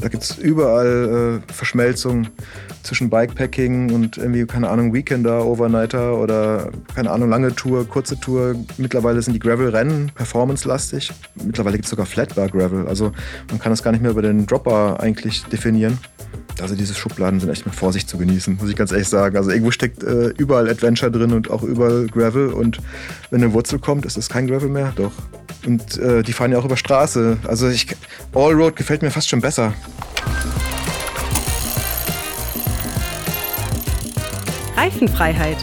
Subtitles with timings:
[0.00, 2.28] Da gibt es überall äh, Verschmelzung
[2.82, 8.54] zwischen Bikepacking und irgendwie, keine Ahnung, Weekender, Overnighter oder, keine Ahnung, lange Tour, kurze Tour.
[8.78, 11.12] Mittlerweile sind die Gravel-Rennen performance-lastig.
[11.44, 12.88] Mittlerweile gibt es sogar Flatbar-Gravel.
[12.88, 13.12] Also
[13.50, 15.98] man kann das gar nicht mehr über den Dropper eigentlich definieren.
[16.60, 19.36] Also diese Schubladen sind echt mit Vorsicht zu genießen, muss ich ganz ehrlich sagen.
[19.36, 22.48] Also irgendwo steckt äh, überall Adventure drin und auch überall Gravel.
[22.48, 22.78] Und
[23.30, 24.92] wenn eine Wurzel kommt, ist es kein Gravel mehr.
[24.96, 25.12] Doch.
[25.66, 27.38] Und äh, die fahren ja auch über Straße.
[27.46, 27.86] Also ich,
[28.34, 29.74] Allroad gefällt mir fast schon besser.
[34.76, 35.58] Reifenfreiheit.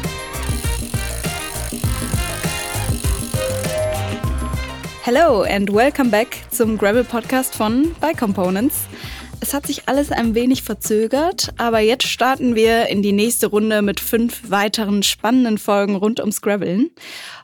[5.04, 8.88] Hello and welcome back zum Gravel Podcast von Bike Components.
[9.40, 13.82] Es hat sich alles ein wenig verzögert, aber jetzt starten wir in die nächste Runde
[13.82, 16.90] mit fünf weiteren spannenden Folgen rund ums Graveln.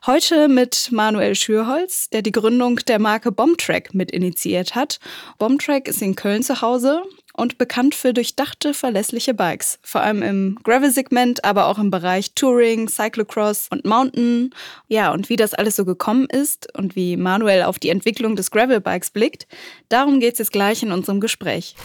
[0.05, 4.99] Heute mit Manuel Schürholz, der die Gründung der Marke Bombtrack mit initiiert hat.
[5.37, 7.03] Bombtrack ist in Köln zu Hause
[7.33, 9.79] und bekannt für durchdachte, verlässliche Bikes.
[9.81, 14.51] Vor allem im Gravel-Segment, aber auch im Bereich Touring, Cyclocross und Mountain.
[14.87, 18.51] Ja, und wie das alles so gekommen ist und wie Manuel auf die Entwicklung des
[18.51, 19.47] Gravel-Bikes blickt,
[19.89, 21.75] darum geht es jetzt gleich in unserem Gespräch.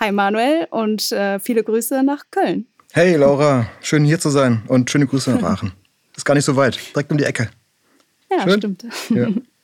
[0.00, 2.66] Hi Manuel und äh, viele Grüße nach Köln.
[2.92, 5.72] Hey Laura, schön hier zu sein und schöne Grüße nach Aachen.
[6.16, 7.50] Ist gar nicht so weit, direkt um die Ecke.
[8.30, 8.58] Ja, schön?
[8.58, 8.86] stimmt.
[9.10, 9.28] Ja.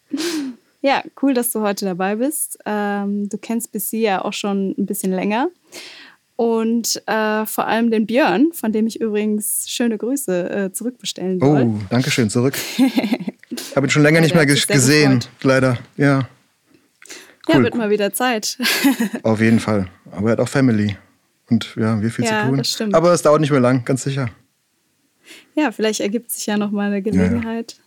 [0.84, 2.58] Ja, cool, dass du heute dabei bist.
[2.66, 5.48] Ähm, du kennst Bissi ja auch schon ein bisschen länger.
[6.36, 11.62] Und äh, vor allem den Björn, von dem ich übrigens schöne Grüße äh, zurückbestellen soll.
[11.62, 12.52] Oh, danke schön, zurück.
[13.74, 15.78] Habe ihn schon länger ja, nicht mehr gesehen, leider.
[15.96, 16.28] Ja.
[17.48, 17.54] Cool.
[17.54, 18.58] Ja, wird mal wieder Zeit.
[19.22, 19.88] Auf jeden Fall.
[20.10, 20.98] Aber er hat auch Family.
[21.48, 22.58] Und ja, wir viel ja, zu tun.
[22.58, 22.94] Das stimmt.
[22.94, 24.28] Aber es dauert nicht mehr lang, ganz sicher.
[25.54, 27.72] Ja, vielleicht ergibt sich ja noch mal eine Gelegenheit.
[27.72, 27.83] Ja.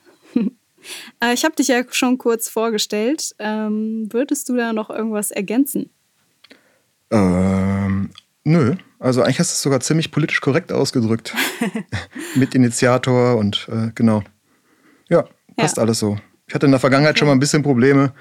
[1.21, 3.35] Äh, ich habe dich ja schon kurz vorgestellt.
[3.39, 5.89] Ähm, würdest du da noch irgendwas ergänzen?
[7.11, 8.11] Ähm,
[8.43, 8.75] nö.
[8.99, 11.33] Also eigentlich hast du es sogar ziemlich politisch korrekt ausgedrückt.
[12.35, 14.23] Mit Initiator und äh, genau.
[15.09, 15.83] Ja, passt ja.
[15.83, 16.17] alles so.
[16.47, 18.13] Ich hatte in der Vergangenheit schon mal ein bisschen Probleme,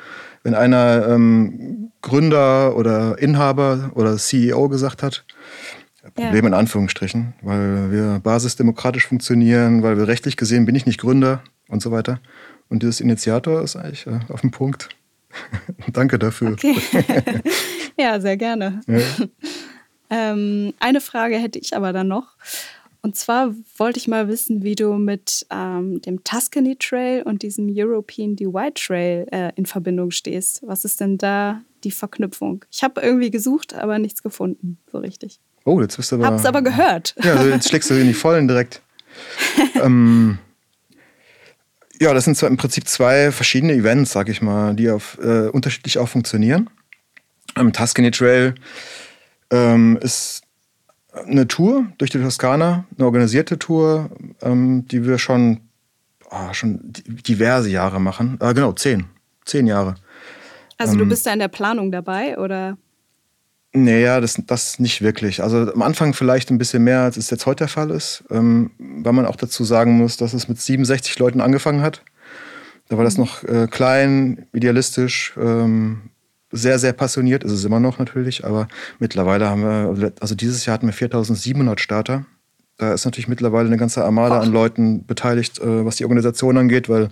[0.43, 5.25] wenn einer ähm, Gründer oder Inhaber oder CEO gesagt hat.
[6.15, 6.49] Probleme ja.
[6.49, 11.83] in Anführungsstrichen, weil wir basisdemokratisch funktionieren, weil wir rechtlich gesehen bin ich nicht Gründer und
[11.83, 12.21] so weiter.
[12.69, 14.89] Und dieses Initiator ist eigentlich äh, auf dem Punkt.
[15.93, 16.53] Danke dafür.
[16.53, 16.77] Okay.
[17.99, 18.81] ja, sehr gerne.
[18.87, 19.01] Ja.
[20.11, 22.37] ähm, eine Frage hätte ich aber dann noch.
[23.03, 27.69] Und zwar wollte ich mal wissen, wie du mit ähm, dem Tuscany Trail und diesem
[27.73, 30.61] European Divide Trail äh, in Verbindung stehst.
[30.67, 32.65] Was ist denn da die Verknüpfung?
[32.73, 35.39] Ich habe irgendwie gesucht, aber nichts gefunden, so richtig.
[35.65, 36.27] Oh, jetzt bist du aber.
[36.27, 37.15] Hab's aber gehört.
[37.23, 38.83] Ja, also jetzt schlägst du in die Vollen direkt.
[39.81, 40.39] ähm,
[42.01, 45.49] ja, das sind zwar im Prinzip zwei verschiedene Events, sag ich mal, die auf, äh,
[45.49, 46.69] unterschiedlich auch funktionieren.
[47.55, 48.55] Am Tuscany Trail
[49.51, 50.43] ähm, ist
[51.25, 54.11] eine Tour durch die Toskana, eine organisierte Tour,
[54.43, 55.61] ähm, die wir schon,
[56.31, 58.39] oh, schon diverse Jahre machen.
[58.41, 59.07] Äh, genau, zehn.
[59.45, 59.95] Zehn Jahre.
[60.77, 62.77] Also ähm, du bist da in der Planung dabei, oder?
[63.79, 65.43] Naja, das, das nicht wirklich.
[65.43, 68.71] Also am Anfang vielleicht ein bisschen mehr, als es jetzt heute der Fall ist, ähm,
[68.79, 72.03] weil man auch dazu sagen muss, dass es mit 67 Leuten angefangen hat.
[72.89, 73.25] Da war das mhm.
[73.25, 76.11] noch äh, klein, idealistisch, ähm,
[76.51, 78.67] sehr, sehr passioniert, ist es immer noch natürlich, aber
[78.99, 82.25] mittlerweile haben wir, also dieses Jahr hatten wir 4700 Starter.
[82.79, 84.43] Da ist natürlich mittlerweile eine ganze Armada Ach.
[84.43, 87.11] an Leuten beteiligt, äh, was die Organisation angeht, weil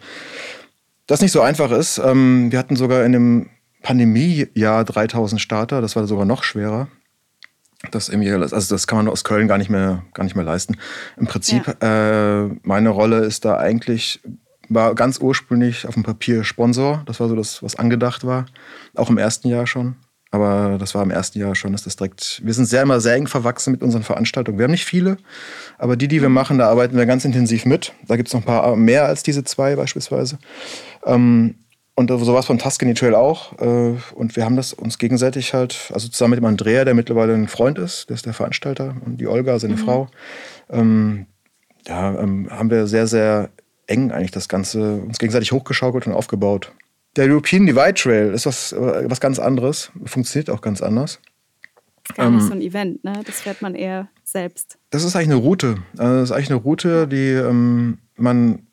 [1.07, 1.99] das nicht so einfach ist.
[1.99, 3.51] Ähm, wir hatten sogar in dem
[3.85, 6.89] Pandemiejahr 3000 Starter, das war sogar noch schwerer.
[7.91, 10.79] Das irgendwie, also das kann man aus Köln gar nicht mehr, gar nicht mehr leisten.
[11.19, 12.45] Im Prinzip, ja.
[12.47, 14.21] äh, meine Rolle ist da eigentlich,
[14.71, 17.03] war ganz ursprünglich auf dem Papier Sponsor.
[17.05, 18.47] Das war so das, was angedacht war.
[18.95, 19.97] Auch im ersten Jahr schon.
[20.31, 22.41] Aber das war im ersten Jahr schon, ist das direkt.
[22.43, 24.59] Wir sind sehr immer sehr eng verwachsen mit unseren Veranstaltungen.
[24.59, 25.19] Wir haben nicht viele,
[25.77, 27.93] aber die, die wir machen, da arbeiten wir ganz intensiv mit.
[28.09, 30.39] Da gibt es noch ein paar mehr als diese zwei beispielsweise.
[31.05, 31.57] Ähm,
[31.95, 33.59] und sowas vom Tuscany Trail auch.
[33.61, 37.35] Äh, und wir haben das uns gegenseitig halt, also zusammen mit dem Andrea, der mittlerweile
[37.35, 39.79] ein Freund ist, der ist der Veranstalter, und die Olga, seine mhm.
[39.79, 40.09] Frau,
[40.71, 41.27] ähm,
[41.87, 43.51] ja, ähm, haben wir sehr, sehr
[43.87, 46.73] eng eigentlich das Ganze uns gegenseitig hochgeschaukelt und aufgebaut.
[47.17, 51.21] Der European Divide Trail ist was, äh, was ganz anderes, funktioniert auch ganz anders.
[52.17, 53.21] Gar nicht ähm, so ein Event, ne?
[53.25, 54.79] Das fährt man eher selbst.
[54.91, 55.77] Das ist eigentlich eine Route.
[55.97, 58.67] Also das ist eigentlich eine Route, die ähm, man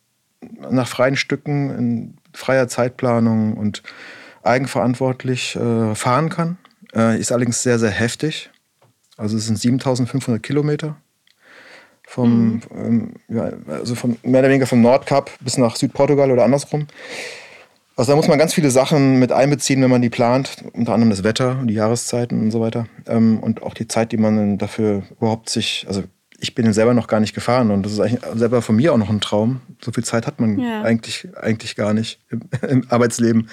[0.70, 3.84] nach freien Stücken in freier Zeitplanung und
[4.44, 6.58] eigenverantwortlich äh, fahren kann.
[6.94, 8.50] Äh, ist allerdings sehr, sehr heftig.
[9.18, 10.98] Also es sind 7500 Kilometer.
[12.08, 12.62] Vom, mhm.
[12.76, 16.88] ähm, ja, also vom, mehr oder weniger vom Nordkap bis nach Südportugal oder andersrum.
[17.96, 20.64] Also da muss man ganz viele Sachen mit einbeziehen, wenn man die plant.
[20.74, 22.88] Unter anderem das Wetter, die Jahreszeiten und so weiter.
[23.08, 26.04] Ähm, und auch die Zeit, die man dafür überhaupt sich, also
[26.42, 28.98] ich bin selber noch gar nicht gefahren und das ist eigentlich selber von mir auch
[28.98, 29.62] noch ein Traum.
[29.84, 30.82] So viel Zeit hat man ja.
[30.82, 33.48] eigentlich, eigentlich gar nicht im, im Arbeitsleben.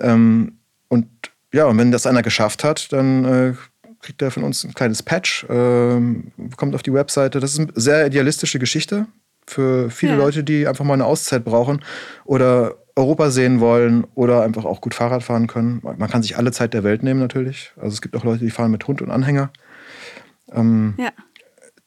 [0.00, 0.58] Ähm,
[0.88, 1.08] und
[1.52, 3.54] ja, und wenn das einer geschafft hat, dann äh,
[4.00, 6.00] kriegt er von uns ein kleines Patch, äh,
[6.56, 7.40] kommt auf die Webseite.
[7.40, 9.06] Das ist eine sehr idealistische Geschichte
[9.46, 10.18] für viele ja.
[10.18, 11.84] Leute, die einfach mal eine Auszeit brauchen
[12.24, 15.80] oder Europa sehen wollen oder einfach auch gut Fahrrad fahren können.
[15.82, 17.72] Man kann sich alle Zeit der Welt nehmen natürlich.
[17.76, 19.50] Also es gibt auch Leute, die fahren mit Hund und Anhänger.
[20.52, 21.10] Ähm, ja.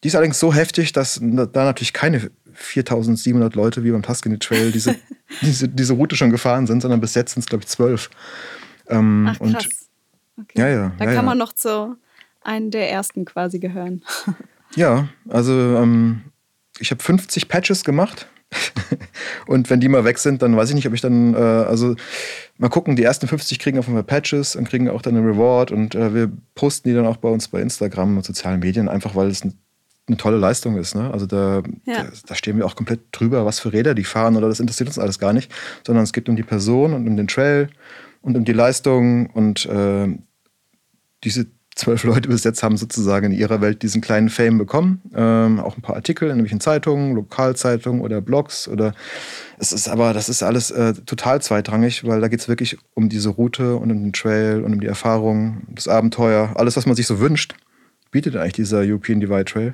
[0.05, 4.71] Die ist allerdings so heftig, dass da natürlich keine 4700 Leute wie beim Tuscany Trail
[4.71, 4.95] diese,
[5.41, 8.11] diese, diese Route schon gefahren sind, sondern bis jetzt sind es, glaube ich, zwölf.
[8.87, 9.89] Ähm, Ach, krass.
[10.39, 10.59] Okay.
[10.59, 10.91] Ja, ja.
[10.99, 11.95] Da ja, kann man noch zu
[12.43, 14.03] einem der ersten quasi gehören.
[14.75, 16.21] ja, also ähm,
[16.77, 18.27] ich habe 50 Patches gemacht.
[19.47, 21.95] und wenn die mal weg sind, dann weiß ich nicht, ob ich dann, äh, also
[22.59, 25.27] mal gucken, die ersten 50 kriegen auf jeden Fall Patches und kriegen auch dann eine
[25.27, 28.87] Reward und äh, wir posten die dann auch bei uns bei Instagram und sozialen Medien,
[28.87, 29.64] einfach weil es ein
[30.07, 30.95] eine tolle Leistung ist.
[30.95, 31.11] Ne?
[31.11, 32.03] Also da, ja.
[32.03, 34.87] da, da, stehen wir auch komplett drüber, was für Räder die fahren oder das interessiert
[34.87, 35.51] uns alles gar nicht,
[35.85, 37.69] sondern es geht um die Person und um den Trail
[38.21, 40.07] und um die Leistung und äh,
[41.23, 45.01] diese zwölf Leute bis jetzt haben sozusagen in ihrer Welt diesen kleinen Fame bekommen.
[45.13, 48.93] Ähm, auch ein paar Artikel in irgendwelchen Zeitungen, Lokalzeitungen oder Blogs oder
[49.59, 53.09] es ist aber, das ist alles äh, total zweitrangig, weil da geht es wirklich um
[53.09, 56.95] diese Route und um den Trail und um die Erfahrung, das Abenteuer, alles, was man
[56.95, 57.55] sich so wünscht,
[58.11, 59.73] bietet eigentlich dieser European Divide Trail.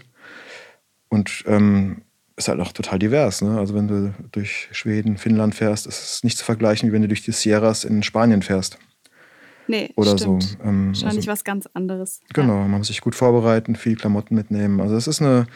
[1.12, 2.04] Und ähm,
[2.38, 3.42] ist halt auch total divers.
[3.42, 3.60] Ne?
[3.60, 7.10] Also wenn du durch Schweden, Finnland fährst, ist es nicht zu vergleichen, wie wenn du
[7.10, 8.78] durch die Sierras in Spanien fährst.
[9.68, 10.44] Nee, oder stimmt.
[10.44, 10.58] so.
[10.63, 12.22] Ähm, Wahrscheinlich also, was ganz anderes.
[12.34, 12.68] Genau, ja.
[12.68, 14.80] man muss sich gut vorbereiten, viel Klamotten mitnehmen.
[14.80, 15.48] Also es ist eine,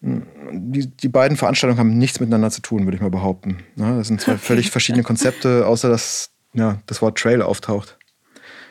[0.00, 3.58] die, die beiden Veranstaltungen haben nichts miteinander zu tun, würde ich mal behaupten.
[3.76, 3.96] Ne?
[3.96, 7.96] Das sind zwei völlig verschiedene Konzepte, außer dass ja, das Wort Trail auftaucht.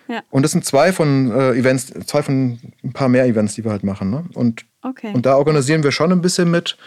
[0.10, 0.22] Ja.
[0.31, 3.72] Und das sind zwei von äh, Events, zwei von ein paar mehr Events, die wir
[3.72, 4.10] halt machen.
[4.10, 4.25] Ne?
[4.33, 5.11] Und Okay.
[5.13, 6.77] Und da organisieren wir schon ein bisschen mit.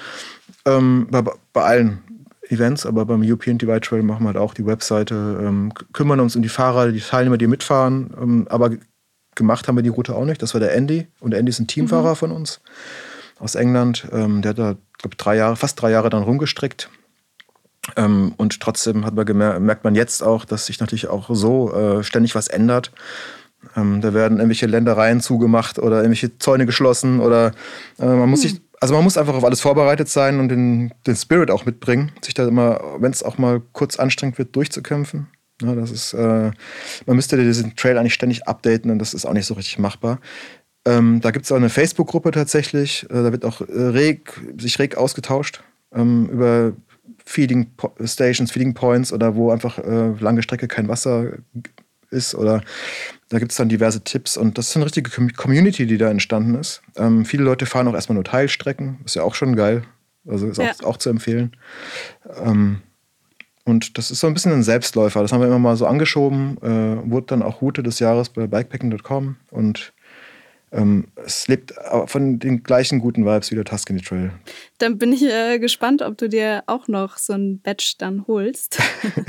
[0.64, 1.22] Ähm, bei,
[1.52, 2.02] bei, allen
[2.48, 6.36] Events, aber beim European Divide Trail machen wir halt auch die Webseite, ähm, kümmern uns
[6.36, 8.14] um die Fahrer, die Teilnehmer, die mitfahren.
[8.20, 8.70] Ähm, aber
[9.34, 10.42] gemacht haben wir die Route auch nicht.
[10.42, 11.06] Das war der Andy.
[11.20, 12.16] Und Andy ist ein Teamfahrer mhm.
[12.16, 12.60] von uns
[13.38, 14.06] aus England.
[14.12, 16.88] Ähm, der hat da, glaube drei Jahre, fast drei Jahre dann rumgestrickt.
[17.96, 21.72] Ähm, und trotzdem hat man gemerkt, merkt man jetzt auch, dass sich natürlich auch so
[21.74, 22.92] äh, ständig was ändert.
[23.76, 27.52] Ähm, da werden irgendwelche Ländereien zugemacht oder irgendwelche Zäune geschlossen oder
[27.98, 28.50] äh, man muss hm.
[28.50, 32.12] sich, also man muss einfach auf alles vorbereitet sein und den, den Spirit auch mitbringen,
[32.22, 35.28] sich da immer, wenn es auch mal kurz anstrengend wird, durchzukämpfen.
[35.62, 36.50] Ja, das ist, äh,
[37.06, 40.18] man müsste diesen Trail eigentlich ständig updaten und das ist auch nicht so richtig machbar.
[40.84, 44.78] Ähm, da gibt es auch eine Facebook-Gruppe tatsächlich, äh, da wird auch äh, reg, sich
[44.80, 45.62] reg ausgetauscht
[45.94, 46.72] ähm, über
[47.24, 47.68] Feeding
[48.04, 51.34] Stations, Feeding Points oder wo einfach äh, lange Strecke kein Wasser
[52.12, 52.62] ist oder
[53.28, 56.54] da gibt es dann diverse Tipps und das ist eine richtige Community, die da entstanden
[56.54, 56.82] ist.
[56.96, 59.82] Ähm, viele Leute fahren auch erstmal nur Teilstrecken, ist ja auch schon geil,
[60.26, 60.70] also ist ja.
[60.70, 61.56] auch, auch, zu empfehlen.
[62.44, 62.82] Ähm,
[63.64, 66.58] und das ist so ein bisschen ein Selbstläufer, das haben wir immer mal so angeschoben,
[66.62, 69.92] äh, wurde dann auch Route des Jahres bei bikepacking.com und
[70.72, 71.74] ähm, es lebt
[72.06, 74.32] von den gleichen guten Vibes wie der Tuscany Trail.
[74.78, 78.78] Dann bin ich äh, gespannt, ob du dir auch noch so ein Badge dann holst.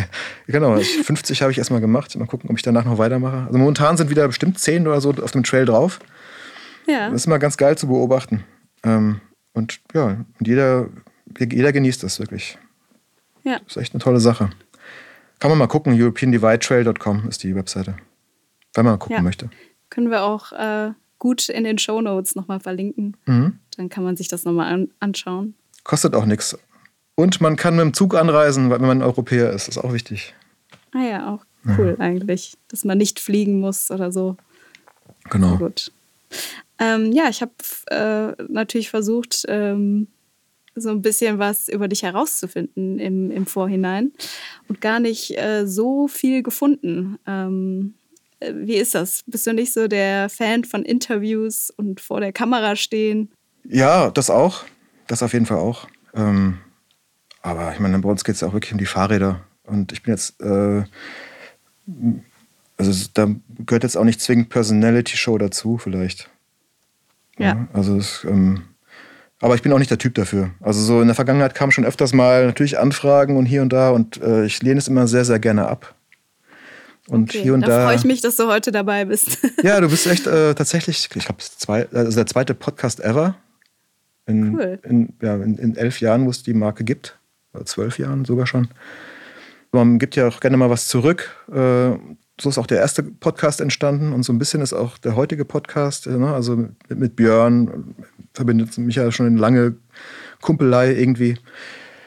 [0.47, 2.15] genau, 50 habe ich erstmal gemacht.
[2.15, 3.45] Mal gucken, ob ich danach noch weitermache.
[3.45, 5.99] Also momentan sind wieder bestimmt 10 oder so auf dem Trail drauf.
[6.87, 7.09] Ja.
[7.09, 8.45] Das ist immer ganz geil zu beobachten.
[8.83, 9.19] Ähm,
[9.53, 10.87] und ja, und jeder,
[11.37, 12.57] jeder genießt das wirklich.
[13.43, 13.59] Ja.
[13.59, 14.49] Das ist echt eine tolle Sache.
[15.39, 17.97] Kann man mal gucken, europeandividetrail.com ist die Webseite.
[18.73, 19.21] Wenn man gucken ja.
[19.21, 19.49] möchte.
[19.89, 20.91] Können wir auch äh,
[21.23, 23.15] gut in den Show Notes nochmal verlinken.
[23.25, 23.57] Mhm.
[23.77, 25.55] Dann kann man sich das nochmal an anschauen.
[25.85, 26.57] Kostet auch nichts.
[27.15, 29.69] Und man kann mit dem Zug anreisen, wenn man Europäer ist.
[29.69, 30.33] Ist auch wichtig.
[30.91, 31.45] Ah ja, auch
[31.77, 32.03] cool ja.
[32.03, 34.35] eigentlich, dass man nicht fliegen muss oder so.
[35.29, 35.55] Genau.
[35.55, 35.93] gut.
[36.77, 37.53] Ähm, ja, ich habe
[37.87, 40.07] äh, natürlich versucht, ähm,
[40.75, 44.11] so ein bisschen was über dich herauszufinden im, im Vorhinein
[44.67, 47.17] und gar nicht äh, so viel gefunden.
[47.25, 47.93] Ähm,
[48.53, 49.23] wie ist das?
[49.27, 53.31] Bist du nicht so der Fan von Interviews und vor der Kamera stehen?
[53.63, 54.63] Ja, das auch.
[55.07, 55.87] Das auf jeden Fall auch.
[56.15, 56.59] Ähm,
[57.41, 59.41] aber ich meine, bei uns geht es auch wirklich um die Fahrräder.
[59.65, 60.83] Und ich bin jetzt, äh,
[62.77, 63.27] also da
[63.65, 66.29] gehört jetzt auch nicht zwingend Personality Show dazu, vielleicht.
[67.37, 67.47] Ja.
[67.47, 68.63] ja also es, ähm,
[69.39, 70.51] aber ich bin auch nicht der Typ dafür.
[70.61, 73.89] Also so in der Vergangenheit kamen schon öfters mal natürlich Anfragen und hier und da
[73.89, 75.95] und äh, ich lehne es immer sehr, sehr gerne ab.
[77.07, 77.67] Und okay, hier und da.
[77.67, 79.39] Da freue ich mich, dass du heute dabei bist.
[79.63, 83.35] ja, du bist echt äh, tatsächlich, ich glaube, zwei, also der zweite Podcast ever.
[84.25, 84.79] In, cool.
[84.83, 87.19] In, ja, in, in, elf Jahren, wo es die Marke gibt.
[87.53, 88.69] Oder zwölf Jahren sogar schon.
[89.71, 91.29] man gibt ja auch gerne mal was zurück.
[91.51, 91.97] Äh,
[92.41, 95.45] so ist auch der erste Podcast entstanden und so ein bisschen ist auch der heutige
[95.45, 96.07] Podcast.
[96.07, 96.33] Ne?
[96.33, 97.95] Also mit, mit Björn
[98.33, 99.75] verbindet mich ja schon eine lange
[100.41, 101.37] Kumpelei irgendwie.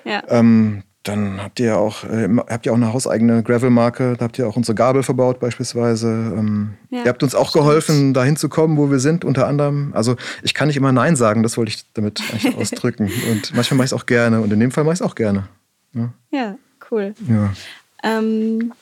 [0.05, 0.23] Ja.
[0.29, 4.39] Ähm, dann habt ihr ja auch, äh, habt ihr auch eine hauseigene Gravel-Marke, da habt
[4.39, 6.09] ihr auch unsere Gabel verbaut beispielsweise.
[6.09, 9.93] Ähm, ja, ihr habt uns auch geholfen, da hinzukommen, wo wir sind, unter anderem.
[9.95, 13.11] Also ich kann nicht immer Nein sagen, das wollte ich damit eigentlich ausdrücken.
[13.31, 15.15] Und manchmal mache ich es auch gerne und in dem Fall mache ich es auch
[15.15, 15.49] gerne.
[15.95, 16.59] Ja, ja
[16.91, 17.15] cool.
[17.29, 17.53] Ja,
[18.03, 18.73] ähm,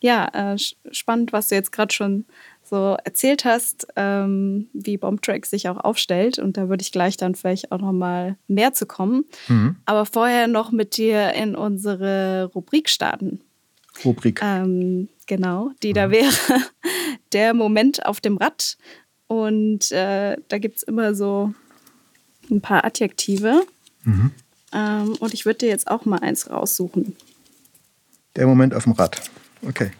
[0.00, 0.58] ja äh,
[0.90, 2.24] spannend, was du jetzt gerade schon
[2.68, 6.38] so erzählt hast, ähm, wie Bombtrack sich auch aufstellt.
[6.38, 9.24] Und da würde ich gleich dann vielleicht auch noch mal mehr zu kommen.
[9.48, 9.76] Mhm.
[9.84, 13.40] Aber vorher noch mit dir in unsere Rubrik starten.
[14.04, 14.40] Rubrik.
[14.42, 15.94] Ähm, genau, die mhm.
[15.94, 16.32] da wäre
[17.32, 18.76] der Moment auf dem Rad.
[19.28, 21.52] Und äh, da gibt es immer so
[22.50, 23.66] ein paar Adjektive.
[24.04, 24.32] Mhm.
[24.72, 27.16] Ähm, und ich würde dir jetzt auch mal eins raussuchen.
[28.34, 29.20] Der Moment auf dem Rad.
[29.66, 29.90] Okay.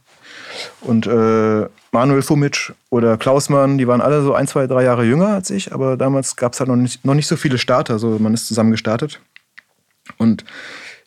[0.81, 3.77] und äh, Manuel Fumic oder Klausmann.
[3.77, 6.59] Die waren alle so ein, zwei, drei Jahre jünger als ich, aber damals gab es
[6.59, 7.93] halt noch nicht, noch nicht so viele Starter.
[7.93, 9.21] Also man ist zusammen gestartet.
[10.17, 10.43] Und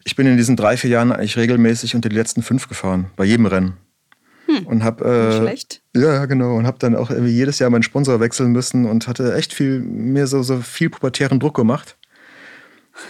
[0.04, 3.24] ich bin in diesen drei, vier Jahren eigentlich regelmäßig unter die letzten fünf gefahren, bei
[3.24, 3.78] jedem Rennen.
[4.46, 4.64] Hm.
[4.64, 5.82] Und hab, äh, schlecht.
[5.96, 6.54] Ja, genau.
[6.54, 9.80] Und habe dann auch irgendwie jedes Jahr meinen Sponsor wechseln müssen und hatte echt viel,
[9.80, 11.97] mir so, so viel pubertären Druck gemacht.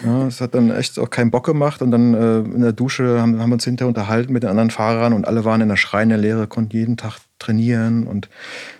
[0.05, 1.83] Ja, es hat dann echt auch keinen Bock gemacht.
[1.83, 4.71] Und dann äh, in der Dusche haben, haben wir uns hinterher unterhalten mit den anderen
[4.71, 8.07] Fahrern und alle waren in der Schreinerlehre, konnten jeden Tag trainieren.
[8.07, 8.29] Und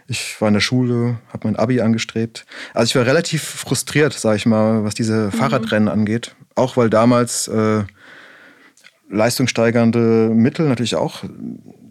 [0.07, 2.47] ich war in der Schule, habe mein Abi angestrebt.
[2.75, 5.33] Also ich war relativ frustriert, sage ich mal, was diese mhm.
[5.33, 6.35] Fahrradrennen angeht.
[6.55, 7.85] Auch weil damals äh,
[9.11, 11.25] leistungssteigernde Mittel natürlich auch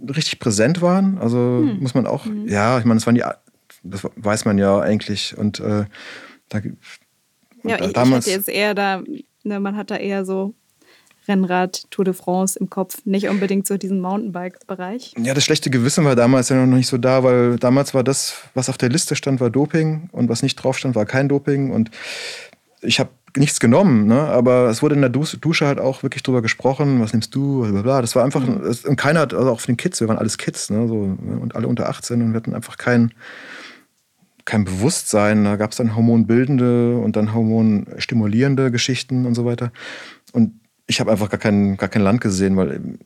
[0.07, 1.17] richtig präsent waren.
[1.17, 1.79] Also mhm.
[1.79, 2.47] muss man auch, mhm.
[2.47, 3.23] ja, ich meine, das waren die,
[3.83, 5.37] das weiß man ja eigentlich.
[5.37, 5.85] Und äh,
[6.49, 6.61] da
[7.69, 9.03] ja, ich, damals, ich jetzt eher da,
[9.43, 10.53] ne, man hat da eher so
[11.27, 15.13] Rennrad, Tour de France im Kopf, nicht unbedingt so diesen Mountainbike-Bereich.
[15.17, 18.35] Ja, das schlechte Gewissen war damals ja noch nicht so da, weil damals war das,
[18.53, 21.71] was auf der Liste stand, war Doping und was nicht drauf stand, war kein Doping
[21.71, 21.91] und
[22.81, 24.19] ich habe nichts genommen, ne?
[24.21, 28.01] aber es wurde in der Dusche halt auch wirklich drüber gesprochen, was nimmst du, blablabla.
[28.01, 28.75] Das war einfach, mhm.
[28.85, 30.87] und keiner hat, also auch von den Kids, wir waren alles Kids, ne?
[30.87, 33.13] so, und alle unter 18 und wir hatten einfach keinen
[34.47, 35.43] kein Bewusstsein.
[35.43, 39.71] Da gab es dann hormonbildende und dann hormonstimulierende Geschichten und so weiter.
[40.31, 42.97] Und ich habe einfach gar kein, gar kein Land gesehen, weil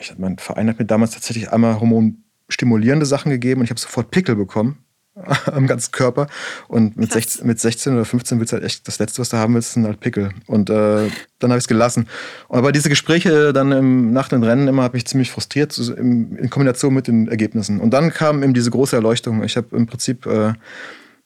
[0.00, 4.10] ich, mein Verein hat mir damals tatsächlich einmal hormonstimulierende Sachen gegeben und ich habe sofort
[4.10, 4.84] Pickel bekommen
[5.46, 6.26] am ganzen Körper.
[6.68, 9.36] Und mit 16, mit 16 oder 15 willst du halt echt, das Letzte, was du
[9.36, 10.30] haben willst, sind halt Pickel.
[10.46, 11.08] Und äh,
[11.38, 12.08] dann habe ich es gelassen.
[12.48, 16.36] Aber diese Gespräche dann im, nach den Rennen immer habe ich ziemlich frustriert, so in,
[16.36, 17.80] in, Kombination mit den Ergebnissen.
[17.80, 19.42] Und dann kam eben diese große Erleuchtung.
[19.42, 20.52] Ich habe im Prinzip äh,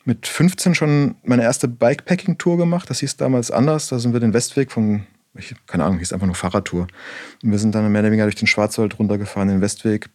[0.04, 2.90] mit 15 schon meine erste Bikepacking-Tour gemacht.
[2.90, 3.88] Das hieß damals anders.
[3.88, 6.86] Da sind wir den Westweg von ich, keine Ahnung, hieß einfach nur Fahrradtour.
[7.42, 10.08] Und wir sind dann mehr oder weniger durch den Schwarzwald runtergefahren, den Westweg,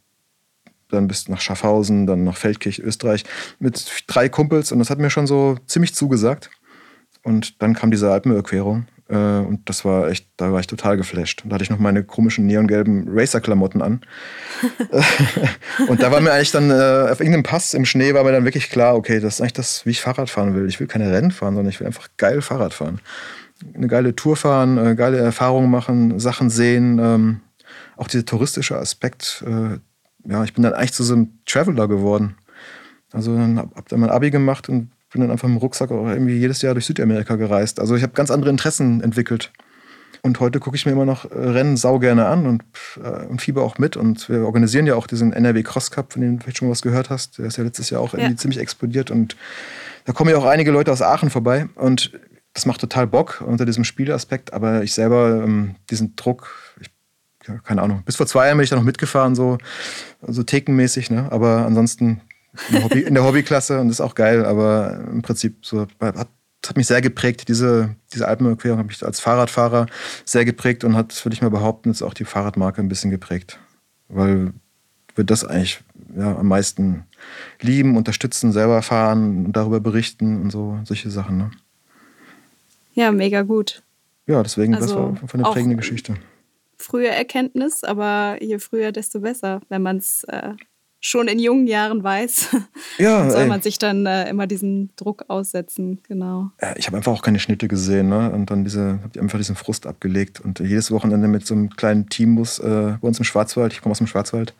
[0.89, 3.23] dann bis nach Schaffhausen, dann nach Feldkirch, Österreich,
[3.59, 6.49] mit drei Kumpels und das hat mir schon so ziemlich zugesagt.
[7.23, 8.87] Und dann kam diese Alpenüberquerung.
[9.09, 11.43] Äh, und das war echt, da war ich total geflasht.
[11.43, 14.01] Und da hatte ich noch meine komischen neongelben Racer-Klamotten an.
[15.87, 18.45] und da war mir eigentlich dann äh, auf irgendeinem Pass im Schnee war mir dann
[18.45, 20.67] wirklich klar, okay, das ist eigentlich das, wie ich Fahrrad fahren will.
[20.67, 23.01] Ich will keine Rennen fahren, sondern ich will einfach geil Fahrrad fahren.
[23.75, 26.99] Eine geile Tour fahren, äh, geile Erfahrungen machen, Sachen sehen.
[26.99, 27.41] Ähm,
[27.97, 29.43] auch dieser touristische Aspekt.
[29.45, 29.79] Äh,
[30.25, 32.35] ja, ich bin dann eigentlich zu so einem Traveler geworden.
[33.11, 36.07] Also dann hab, hab dann mein Abi gemacht und bin dann einfach im Rucksack auch
[36.07, 37.79] irgendwie jedes Jahr durch Südamerika gereist.
[37.79, 39.51] Also ich habe ganz andere Interessen entwickelt.
[40.21, 42.63] Und heute gucke ich mir immer noch äh, Rennen sau gerne an und,
[43.01, 43.95] äh, und fieber auch mit.
[43.95, 46.81] Und wir organisieren ja auch diesen NRW Cross Cup, von dem du vielleicht schon was
[46.81, 47.37] gehört hast.
[47.37, 48.37] Der ist ja letztes Jahr auch irgendwie ja.
[48.37, 49.11] ziemlich explodiert.
[49.11, 49.37] Und
[50.05, 51.69] da kommen ja auch einige Leute aus Aachen vorbei.
[51.75, 52.11] Und
[52.53, 54.51] das macht total Bock unter diesem Spielaspekt.
[54.51, 56.89] Aber ich selber, ähm, diesen Druck, ich,
[57.63, 59.57] keine Ahnung, bis vor zwei Jahren bin ich da noch mitgefahren, so,
[60.21, 61.09] so thekenmäßig.
[61.09, 61.31] Ne?
[61.31, 62.21] Aber ansonsten
[62.69, 65.87] in der, Hobby, in der Hobbyklasse und das ist auch geil, aber im Prinzip so
[66.01, 66.27] hat,
[66.67, 67.47] hat mich sehr geprägt.
[67.47, 69.87] Diese, diese Alpenüberquerung hat mich als Fahrradfahrer
[70.25, 73.59] sehr geprägt und hat, würde ich mal behaupten, jetzt auch die Fahrradmarke ein bisschen geprägt.
[74.07, 74.53] Weil
[75.15, 75.81] wir das eigentlich
[76.17, 77.05] ja, am meisten
[77.61, 81.37] lieben, unterstützen, selber fahren und darüber berichten und so, solche Sachen.
[81.37, 81.51] Ne?
[82.93, 83.83] Ja, mega gut.
[84.27, 86.15] Ja, deswegen, also das war eine prägende Geschichte.
[86.79, 90.53] Frühe Erkenntnis, aber je früher, desto besser, wenn man es äh,
[91.01, 92.55] schon in jungen Jahren weiß,
[92.97, 93.47] ja, soll ey.
[93.47, 96.51] man sich dann äh, immer diesen Druck aussetzen, genau.
[96.75, 98.31] Ich habe einfach auch keine Schnitte gesehen, ne?
[98.31, 102.09] Und dann diese, habe einfach diesen Frust abgelegt und jedes Wochenende mit so einem kleinen
[102.09, 104.53] Teambus äh, bei uns im Schwarzwald, ich komme aus dem Schwarzwald,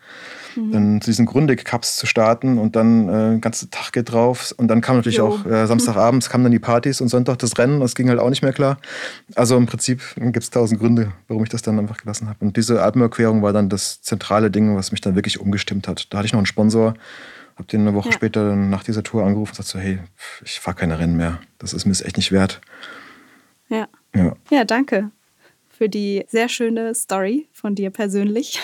[0.56, 0.72] mhm.
[0.72, 4.54] dann zu diesen Grundig-Cups zu starten und dann äh, den ganzen Tag geht drauf.
[4.56, 5.28] Und dann kam natürlich jo.
[5.28, 7.80] auch äh, Samstagabends kamen dann die Partys und Sonntag das Rennen.
[7.80, 8.78] Das ging halt auch nicht mehr klar.
[9.34, 12.44] Also im Prinzip gibt es tausend Gründe, warum ich das dann einfach gelassen habe.
[12.44, 16.12] Und diese Alpenüberquerung war dann das zentrale Ding, was mich dann wirklich umgestimmt hat.
[16.12, 16.94] Da hatte ich noch einen Sponsor,
[17.56, 18.14] habe den eine Woche ja.
[18.14, 19.98] später nach dieser Tour angerufen und gesagt so, hey,
[20.44, 21.40] ich fahre keine Rennen mehr.
[21.58, 22.60] Das ist mir echt nicht wert.
[23.68, 23.88] Ja.
[24.14, 25.10] Ja, ja danke
[25.80, 28.60] für die sehr schöne Story von dir persönlich.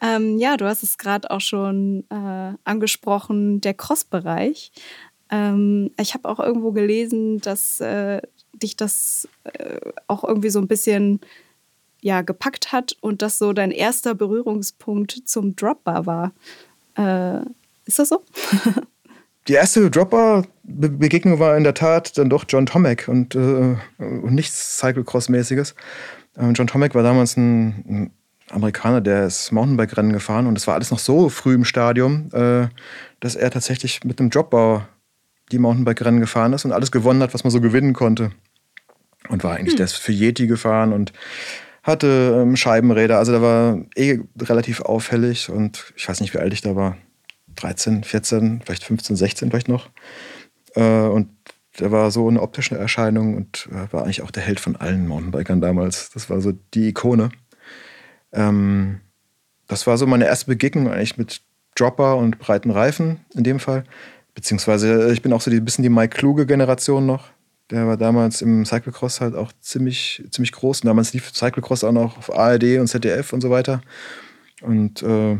[0.00, 4.72] Ähm, ja, du hast es gerade auch schon äh, angesprochen, der Cross-Bereich.
[5.30, 10.68] Ähm, ich habe auch irgendwo gelesen, dass äh, dich das äh, auch irgendwie so ein
[10.68, 11.20] bisschen
[12.00, 16.32] ja, gepackt hat und das so dein erster Berührungspunkt zum Dropbar war.
[16.96, 17.44] Äh,
[17.86, 18.22] ist das so?
[19.48, 24.78] Die erste Dropper-Begegnung war in der Tat dann doch John Tomek und, äh, und nichts
[24.78, 25.74] Cyclocross-mäßiges.
[26.36, 28.10] Ähm, John Tomek war damals ein, ein
[28.50, 32.68] Amerikaner, der ist Mountainbike-Rennen gefahren und es war alles noch so früh im Stadium, äh,
[33.20, 34.82] dass er tatsächlich mit einem Jobbau
[35.52, 38.32] die Mountainbike-Rennen gefahren ist und alles gewonnen hat, was man so gewinnen konnte.
[39.28, 39.78] Und war eigentlich hm.
[39.78, 41.12] der für Yeti gefahren und
[41.82, 43.18] hatte ähm, Scheibenräder.
[43.18, 46.96] Also da war eh relativ auffällig und ich weiß nicht, wie alt ich da war.
[47.56, 49.88] 13, 14, vielleicht 15, 16 vielleicht noch.
[50.74, 51.28] Äh, und
[51.78, 55.06] der war so eine optische Erscheinung und äh, war eigentlich auch der Held von allen
[55.06, 56.10] Mountainbikern damals.
[56.10, 57.30] Das war so die Ikone.
[58.32, 59.00] Ähm,
[59.66, 61.42] das war so meine erste Begegnung eigentlich mit
[61.74, 63.84] Dropper und breiten Reifen in dem Fall.
[64.34, 67.28] Beziehungsweise äh, ich bin auch so ein bisschen die Mike Kluge Generation noch.
[67.70, 70.80] Der war damals im Cyclocross halt auch ziemlich, ziemlich groß.
[70.80, 73.82] Und damals lief Cyclocross auch noch auf ARD und ZDF und so weiter.
[74.62, 75.38] Und äh,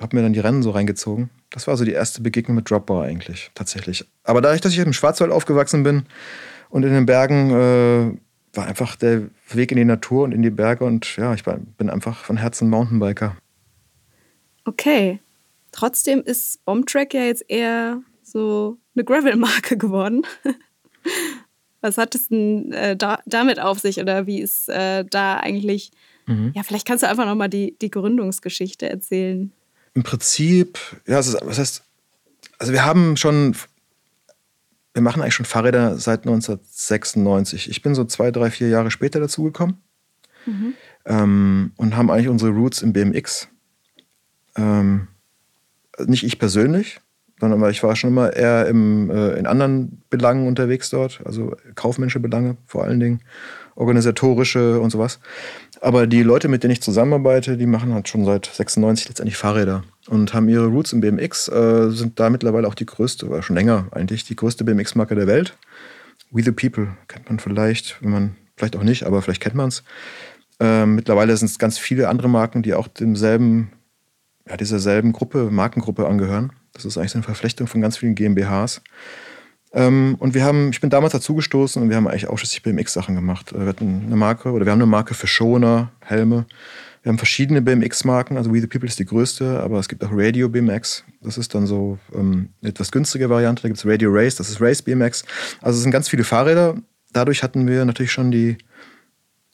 [0.00, 1.30] habe mir dann die Rennen so reingezogen.
[1.50, 4.06] Das war so die erste Begegnung mit Dropbar eigentlich, tatsächlich.
[4.24, 6.04] Aber dadurch, dass ich im Schwarzwald aufgewachsen bin
[6.70, 8.18] und in den Bergen, äh,
[8.56, 11.90] war einfach der Weg in die Natur und in die Berge und ja, ich bin
[11.90, 13.36] einfach von Herzen Mountainbiker.
[14.64, 15.20] Okay.
[15.72, 20.26] Trotzdem ist Bombtrack ja jetzt eher so eine Gravel-Marke geworden.
[21.80, 25.92] Was hat es denn äh, da, damit auf sich oder wie ist äh, da eigentlich?
[26.26, 26.50] Mhm.
[26.54, 29.52] Ja, vielleicht kannst du einfach nochmal die, die Gründungsgeschichte erzählen.
[29.94, 31.84] Im Prinzip, ja, was heißt,
[32.58, 33.54] also wir haben schon
[34.96, 37.68] wir machen eigentlich schon Fahrräder seit 1996.
[37.68, 39.76] Ich bin so zwei, drei, vier Jahre später dazugekommen
[40.46, 40.72] mhm.
[41.04, 43.48] ähm, und haben eigentlich unsere Roots im BMX.
[44.56, 45.08] Ähm,
[46.06, 46.98] nicht ich persönlich,
[47.38, 52.20] sondern ich war schon immer eher im, äh, in anderen Belangen unterwegs dort, also kaufmännische
[52.20, 53.20] Belange vor allen Dingen,
[53.76, 55.20] organisatorische und sowas.
[55.80, 59.84] Aber die Leute, mit denen ich zusammenarbeite, die machen halt schon seit 96 letztendlich Fahrräder
[60.08, 63.56] und haben ihre Roots im BMX, äh, sind da mittlerweile auch die größte, oder schon
[63.56, 65.56] länger eigentlich, die größte BMX-Marke der Welt.
[66.30, 69.68] We the People kennt man vielleicht, wenn man, vielleicht auch nicht, aber vielleicht kennt man
[69.68, 69.84] es.
[70.58, 73.72] Äh, mittlerweile sind es ganz viele andere Marken, die auch demselben,
[74.48, 76.52] ja, dieser selben Gruppe, Markengruppe angehören.
[76.72, 78.80] Das ist eigentlich so eine Verflechtung von ganz vielen GmbHs.
[79.76, 83.52] Ähm, und wir haben, ich bin damals dazugestoßen und wir haben eigentlich ausschließlich BMX-Sachen gemacht.
[83.54, 86.46] Wir hatten eine Marke, oder wir haben eine Marke für Schoner, Helme.
[87.02, 90.08] Wir haben verschiedene BMX-Marken, also We the People ist die größte, aber es gibt auch
[90.12, 91.04] Radio BMX.
[91.20, 93.62] Das ist dann so ähm, eine etwas günstige Variante.
[93.62, 95.24] Da gibt es Radio Race, das ist Race BMX.
[95.60, 96.76] Also es sind ganz viele Fahrräder.
[97.12, 98.56] Dadurch hatten wir natürlich schon die,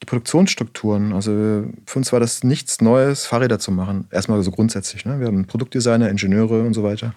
[0.03, 1.13] die Produktionsstrukturen.
[1.13, 1.33] Also
[1.85, 4.07] für uns war das nichts Neues, Fahrräder zu machen.
[4.13, 5.05] Erstmal so grundsätzlich.
[5.05, 5.19] Ne?
[5.19, 7.13] Wir haben Produktdesigner, Ingenieure und so weiter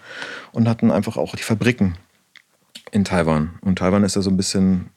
[0.54, 1.94] und hatten einfach auch die Fabriken
[2.92, 3.58] in Taiwan.
[3.62, 4.90] Und Taiwan ist ja so ein bisschen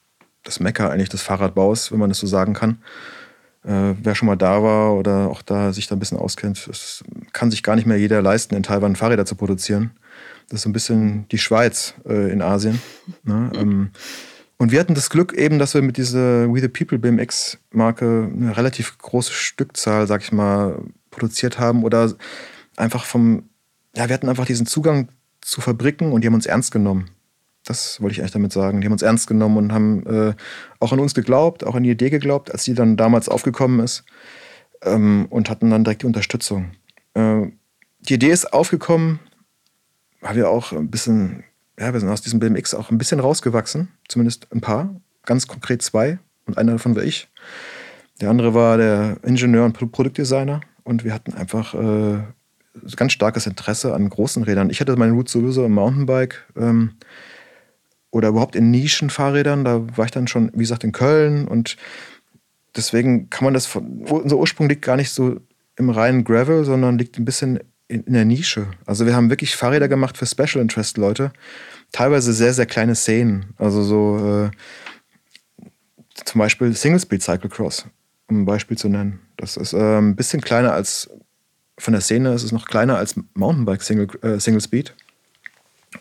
[0.44, 2.78] das Mecker eigentlich des Fahrradbaus, wenn man das so sagen kann.
[3.64, 7.04] Äh, wer schon mal da war oder auch da sich da ein bisschen auskennt, es
[7.32, 9.90] kann sich gar nicht mehr jeder leisten, in Taiwan Fahrräder zu produzieren.
[10.48, 12.80] Das ist so ein bisschen die Schweiz äh, in Asien.
[13.24, 13.50] Ne?
[13.54, 13.90] Ähm,
[14.56, 18.56] und wir hatten das Glück eben, dass wir mit dieser We the People BMX-Marke eine
[18.56, 22.12] relativ große Stückzahl, sag ich mal, produziert haben oder
[22.76, 23.48] einfach vom,
[23.94, 25.08] ja, wir hatten einfach diesen Zugang
[25.40, 27.10] zu Fabriken und die haben uns ernst genommen.
[27.64, 28.80] Das wollte ich eigentlich damit sagen.
[28.80, 30.34] Die haben uns ernst genommen und haben äh,
[30.80, 34.04] auch an uns geglaubt, auch an die Idee geglaubt, als sie dann damals aufgekommen ist
[34.82, 36.70] ähm, und hatten dann direkt die Unterstützung.
[37.14, 37.46] Äh,
[38.00, 39.20] die Idee ist aufgekommen,
[40.20, 41.44] weil wir auch ein bisschen
[41.78, 45.82] ja, wir sind aus diesem BMX auch ein bisschen rausgewachsen, zumindest ein paar, ganz konkret
[45.82, 46.18] zwei.
[46.46, 47.28] Und einer davon war ich.
[48.20, 50.60] Der andere war der Ingenieur und Produktdesigner.
[50.82, 52.18] Und wir hatten einfach äh,
[52.96, 54.70] ganz starkes Interesse an großen Rädern.
[54.70, 56.94] Ich hatte meine Route sowieso im Mountainbike ähm,
[58.10, 59.64] oder überhaupt in Nischenfahrrädern.
[59.64, 61.46] Da war ich dann schon, wie gesagt, in Köln.
[61.46, 61.76] Und
[62.76, 65.40] deswegen kann man das, von, unser Ursprung liegt gar nicht so
[65.76, 68.66] im reinen Gravel, sondern liegt ein bisschen in, in der Nische.
[68.86, 71.32] Also wir haben wirklich Fahrräder gemacht für Special Interest Leute.
[71.92, 73.54] Teilweise sehr, sehr kleine Szenen.
[73.56, 75.64] Also so äh,
[76.24, 77.86] zum Beispiel Single Speed Cyclocross,
[78.28, 79.20] um ein Beispiel zu nennen.
[79.36, 81.10] Das ist äh, ein bisschen kleiner als,
[81.78, 84.94] von der Szene ist es noch kleiner als Mountainbike Single, äh, Single Speed.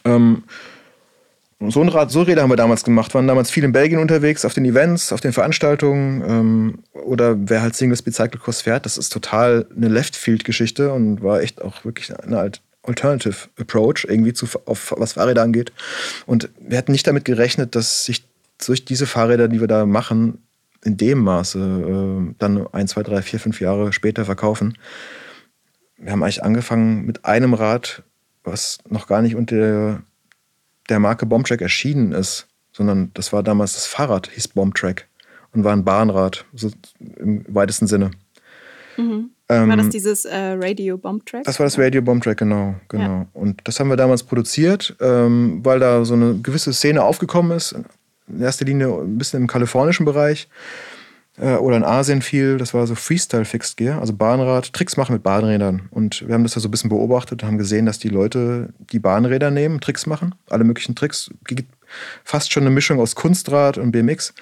[0.03, 0.43] Ähm,
[1.59, 4.45] so ein Rad, so Räder haben wir damals gemacht, waren damals viel in Belgien unterwegs,
[4.45, 8.97] auf den Events, auf den Veranstaltungen ähm, oder wer halt Single Speed Cyclocross fährt, das
[8.97, 12.51] ist total eine Left-Field-Geschichte und war echt auch wirklich eine
[12.83, 15.71] Alternative Approach irgendwie zu, auf was Fahrräder angeht.
[16.27, 18.23] Und wir hatten nicht damit gerechnet, dass sich
[18.63, 20.43] durch diese Fahrräder, die wir da machen,
[20.83, 24.77] in dem Maße äh, dann ein, zwei, drei, vier, fünf Jahre später verkaufen.
[25.97, 28.03] Wir haben eigentlich angefangen mit einem Rad,
[28.43, 30.03] was noch gar nicht unter
[30.89, 35.07] der Marke Bombtrack erschienen ist, sondern das war damals das Fahrrad, hieß Bombtrack
[35.53, 36.71] und war ein Bahnrad, so
[37.17, 38.11] im weitesten Sinne.
[38.97, 39.31] Mhm.
[39.49, 41.43] Ähm, war das dieses äh, Radio Bombtrack?
[41.45, 43.03] Das war das Radio Bombtrack, genau, genau.
[43.03, 43.27] Ja.
[43.33, 47.75] Und das haben wir damals produziert, ähm, weil da so eine gewisse Szene aufgekommen ist.
[48.27, 50.49] In erster Linie ein bisschen im kalifornischen Bereich
[51.39, 52.57] oder in Asien viel.
[52.57, 55.87] Das war so Freestyle Fixed Gear, also Bahnrad, Tricks machen mit Bahnrädern.
[55.91, 58.73] Und wir haben das ja so ein bisschen beobachtet und haben gesehen, dass die Leute
[58.91, 61.29] die Bahnräder nehmen, Tricks machen, alle möglichen Tricks.
[62.23, 64.33] Fast schon eine Mischung aus Kunstrad und BMX.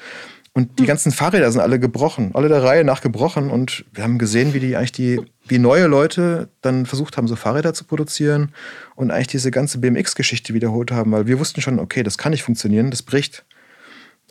[0.55, 0.87] Und die hm.
[0.87, 3.51] ganzen Fahrräder sind alle gebrochen, alle der Reihe nach gebrochen.
[3.51, 7.35] Und wir haben gesehen, wie die eigentlich die, wie neue Leute dann versucht haben, so
[7.35, 8.53] Fahrräder zu produzieren
[8.95, 12.43] und eigentlich diese ganze BMX-Geschichte wiederholt haben, weil wir wussten schon, okay, das kann nicht
[12.43, 13.43] funktionieren, das bricht.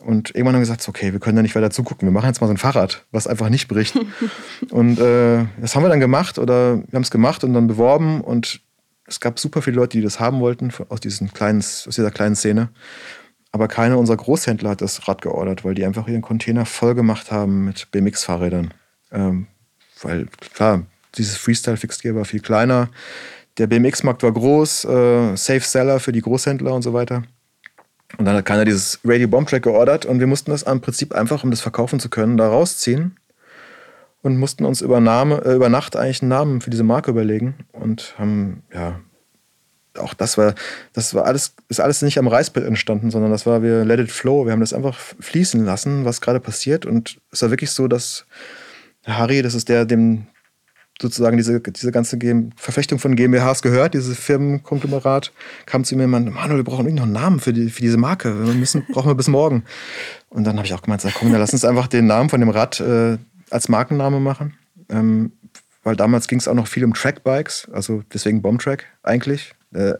[0.05, 2.07] Und irgendwann haben wir gesagt, okay, wir können da nicht weiter zugucken.
[2.07, 3.97] Wir machen jetzt mal so ein Fahrrad, was einfach nicht bricht.
[4.69, 8.21] und äh, das haben wir dann gemacht oder wir haben es gemacht und dann beworben.
[8.21, 8.61] Und
[9.07, 12.35] es gab super viele Leute, die das haben wollten aus, diesen kleinen, aus dieser kleinen
[12.35, 12.69] Szene.
[13.51, 17.31] Aber keiner unserer Großhändler hat das Rad geordert, weil die einfach ihren Container voll gemacht
[17.31, 18.73] haben mit BMX-Fahrrädern.
[19.11, 19.47] Ähm,
[20.01, 20.83] weil klar,
[21.15, 22.89] dieses Freestyle Fixed Gear war viel kleiner.
[23.57, 27.23] Der BMX-Markt war groß, äh, Safe Seller für die Großhändler und so weiter.
[28.17, 31.13] Und dann hat keiner dieses Radio Bomb Track geordert und wir mussten das im Prinzip
[31.13, 33.17] einfach, um das verkaufen zu können, da rausziehen
[34.21, 37.55] und mussten uns über, Name, äh, über Nacht eigentlich einen Namen für diese Marke überlegen
[37.71, 38.99] und haben, ja,
[39.97, 40.55] auch das war,
[40.93, 44.11] das war alles, ist alles nicht am Reißbrett entstanden, sondern das war, wir let it
[44.11, 47.87] flow, wir haben das einfach fließen lassen, was gerade passiert und es war wirklich so,
[47.87, 48.25] dass
[49.05, 50.27] Harry, das ist der, dem
[51.01, 52.17] sozusagen diese, diese ganze
[52.55, 55.33] Verfechtung von GmbHs gehört, dieses Firmenkonglomerat,
[55.65, 57.81] kam zu mir und meinte, Manuel, wir brauchen irgendwie noch einen Namen für, die, für
[57.81, 58.45] diese Marke.
[58.45, 59.63] Wir müssen, brauchen wir bis morgen.
[60.29, 62.49] Und dann habe ich auch gemeint, komm, dann lass uns einfach den Namen von dem
[62.49, 63.17] Rad äh,
[63.49, 64.53] als Markenname machen.
[64.89, 65.31] Ähm,
[65.83, 69.53] weil damals ging es auch noch viel um Trackbikes, also deswegen Bombtrack eigentlich.
[69.73, 69.93] Äh,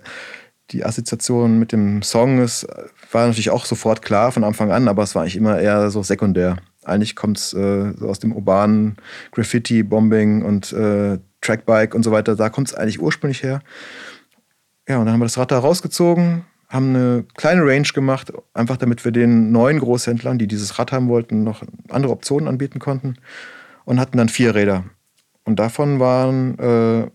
[0.72, 2.66] die Assoziation mit dem Song ist,
[3.12, 6.02] war natürlich auch sofort klar von Anfang an, aber es war eigentlich immer eher so
[6.02, 6.58] sekundär.
[6.86, 8.98] Eigentlich kommt es äh, so aus dem urbanen
[9.32, 12.36] Graffiti, Bombing und äh, Trackbike und so weiter.
[12.36, 13.62] Da kommt es eigentlich ursprünglich her.
[14.88, 18.78] Ja, und dann haben wir das Rad da rausgezogen, haben eine kleine Range gemacht, einfach
[18.78, 23.16] damit wir den neuen Großhändlern, die dieses Rad haben wollten, noch andere Optionen anbieten konnten
[23.86, 24.84] und hatten dann vier Räder.
[25.44, 27.08] Und davon waren äh,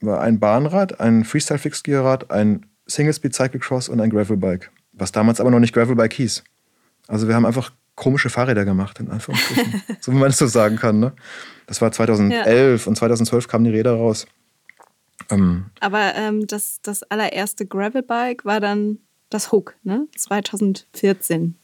[0.00, 5.12] war ein Bahnrad, ein Freestyle Gear Rad, ein Single Speed Cyclocross und ein Gravelbike, was
[5.12, 6.44] damals aber noch nicht Gravelbike hieß.
[7.06, 9.82] Also wir haben einfach komische Fahrräder gemacht, in Anführungsstrichen.
[10.00, 11.00] so wie man es so sagen kann.
[11.00, 11.12] Ne?
[11.66, 12.88] Das war 2011 ja.
[12.88, 14.26] und 2012 kamen die Räder raus.
[15.30, 18.98] Ähm, Aber ähm, das, das allererste Gravelbike war dann
[19.30, 20.06] das Hook, ne?
[20.16, 21.56] 2014.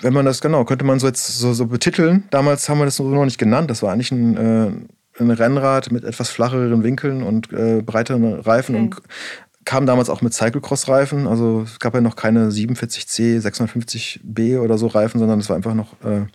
[0.00, 2.24] wenn man das, genau, könnte man so jetzt so, so betiteln.
[2.30, 3.68] Damals haben wir das noch nicht genannt.
[3.68, 8.76] Das war eigentlich ein, äh, ein Rennrad mit etwas flacheren Winkeln und äh, breiteren Reifen
[8.76, 8.84] okay.
[8.84, 8.96] und
[9.66, 11.26] kam damals auch mit Cyclocross-Reifen.
[11.26, 15.74] Also es gab ja noch keine 47C, 650B oder so Reifen, sondern es war einfach
[15.74, 16.26] noch äh,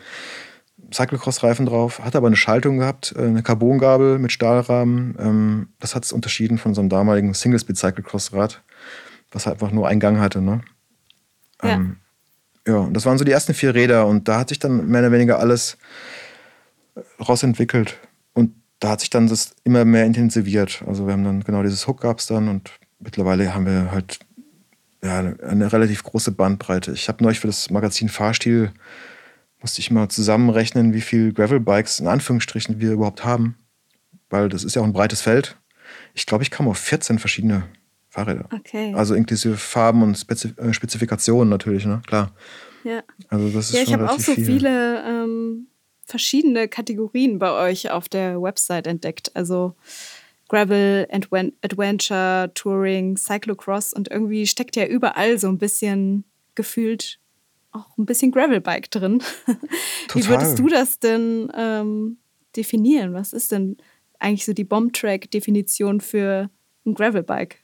[0.93, 2.01] Cyclocross-Reifen drauf.
[2.03, 5.15] Hatte aber eine Schaltung gehabt, äh, eine Carbongabel mit Stahlrahmen.
[5.17, 8.61] Ähm, das hat es unterschieden von so einem damaligen Single-Speed-Cyclocross-Rad,
[9.31, 10.41] was halt einfach nur einen Gang hatte.
[10.41, 10.61] Ne?
[11.63, 11.69] Ja.
[11.69, 11.97] Ähm,
[12.67, 15.01] ja, und das waren so die ersten vier Räder und da hat sich dann mehr
[15.01, 15.77] oder weniger alles
[17.25, 17.97] rausentwickelt.
[18.33, 20.83] Und da hat sich dann das immer mehr intensiviert.
[20.85, 24.19] Also wir haben dann genau dieses Hook gab es dann und mittlerweile haben wir halt
[25.03, 26.91] ja, eine relativ große Bandbreite.
[26.91, 28.71] Ich habe neulich für das Magazin Fahrstil
[29.59, 33.57] musste ich mal zusammenrechnen, wie viele Gravelbikes in Anführungsstrichen wir überhaupt haben.
[34.29, 35.57] Weil das ist ja auch ein breites Feld.
[36.13, 37.63] Ich glaube, ich kam auf 14 verschiedene
[38.09, 38.47] Fahrräder.
[38.51, 38.93] Okay.
[38.95, 42.01] Also inklusive Farben und Spezif äh, Spezifikationen natürlich, ne?
[42.07, 42.31] Klar.
[42.83, 43.03] Ja.
[43.29, 44.45] Also das ist ja, ich habe auch so viel.
[44.45, 45.67] viele ähm,
[46.05, 49.35] verschiedene Kategorien bei euch auf der Website entdeckt.
[49.35, 49.75] Also
[50.51, 57.19] Gravel, Adventure, Touring, Cyclocross und irgendwie steckt ja überall so ein bisschen gefühlt
[57.71, 59.23] auch ein bisschen Gravelbike drin.
[60.09, 60.21] Total.
[60.21, 62.17] Wie würdest du das denn ähm,
[62.57, 63.13] definieren?
[63.13, 63.77] Was ist denn
[64.19, 66.49] eigentlich so die Bombtrack-Definition für
[66.85, 67.59] ein Gravelbike?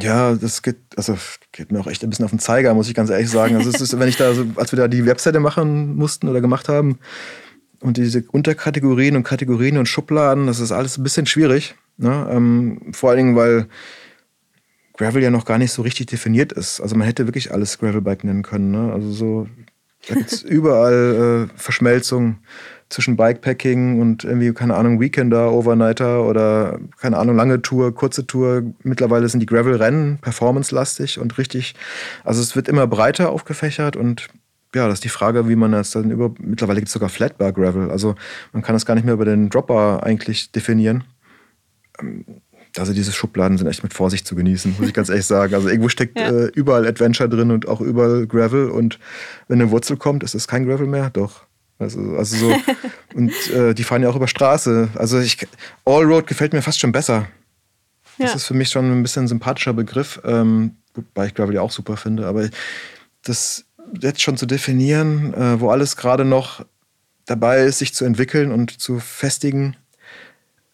[0.00, 1.16] Ja, das geht, also
[1.52, 3.54] geht mir auch echt ein bisschen auf den Zeiger, muss ich ganz ehrlich sagen.
[3.54, 6.40] Also es ist, wenn ich da, so, als wir da die Webseite machen mussten oder
[6.40, 6.98] gemacht haben
[7.78, 11.76] und diese Unterkategorien und Kategorien und Schubladen, das ist alles ein bisschen schwierig.
[11.96, 12.28] Ne?
[12.30, 13.66] Ähm, vor allen Dingen, weil
[14.96, 16.80] Gravel ja noch gar nicht so richtig definiert ist.
[16.80, 18.70] Also man hätte wirklich alles Gravelbike nennen können.
[18.70, 18.92] Ne?
[18.92, 19.48] Also so,
[20.08, 22.38] da gibt es überall äh, Verschmelzung
[22.92, 28.62] zwischen Bikepacking und irgendwie, keine Ahnung, Weekender, Overnighter oder, keine Ahnung, lange Tour, kurze Tour.
[28.82, 31.74] Mittlerweile sind die Gravel-Rennen performance-lastig und richtig,
[32.22, 34.28] also es wird immer breiter aufgefächert und
[34.74, 37.52] ja, das ist die Frage, wie man das dann über, mittlerweile gibt es sogar Flatbar
[37.52, 38.14] Gravel, also
[38.52, 41.04] man kann das gar nicht mehr über den Dropper eigentlich definieren.
[42.02, 42.24] Ähm,
[42.78, 45.54] also diese Schubladen sind echt mit Vorsicht zu genießen, muss ich ganz ehrlich sagen.
[45.54, 46.30] Also irgendwo steckt ja.
[46.30, 48.98] äh, überall Adventure drin und auch überall Gravel und
[49.48, 51.44] wenn eine Wurzel kommt, ist es kein Gravel mehr, doch.
[51.78, 52.56] Also, also so.
[53.14, 54.88] und äh, die fahren ja auch über Straße.
[54.94, 55.46] Also ich,
[55.84, 57.26] Allroad gefällt mir fast schon besser.
[58.18, 58.36] Das ja.
[58.36, 61.72] ist für mich schon ein bisschen ein sympathischer Begriff, ähm, wobei ich Gravel ja auch
[61.72, 62.26] super finde.
[62.26, 62.48] Aber
[63.24, 63.64] das
[64.00, 66.64] jetzt schon zu definieren, äh, wo alles gerade noch
[67.26, 69.76] dabei ist, sich zu entwickeln und zu festigen,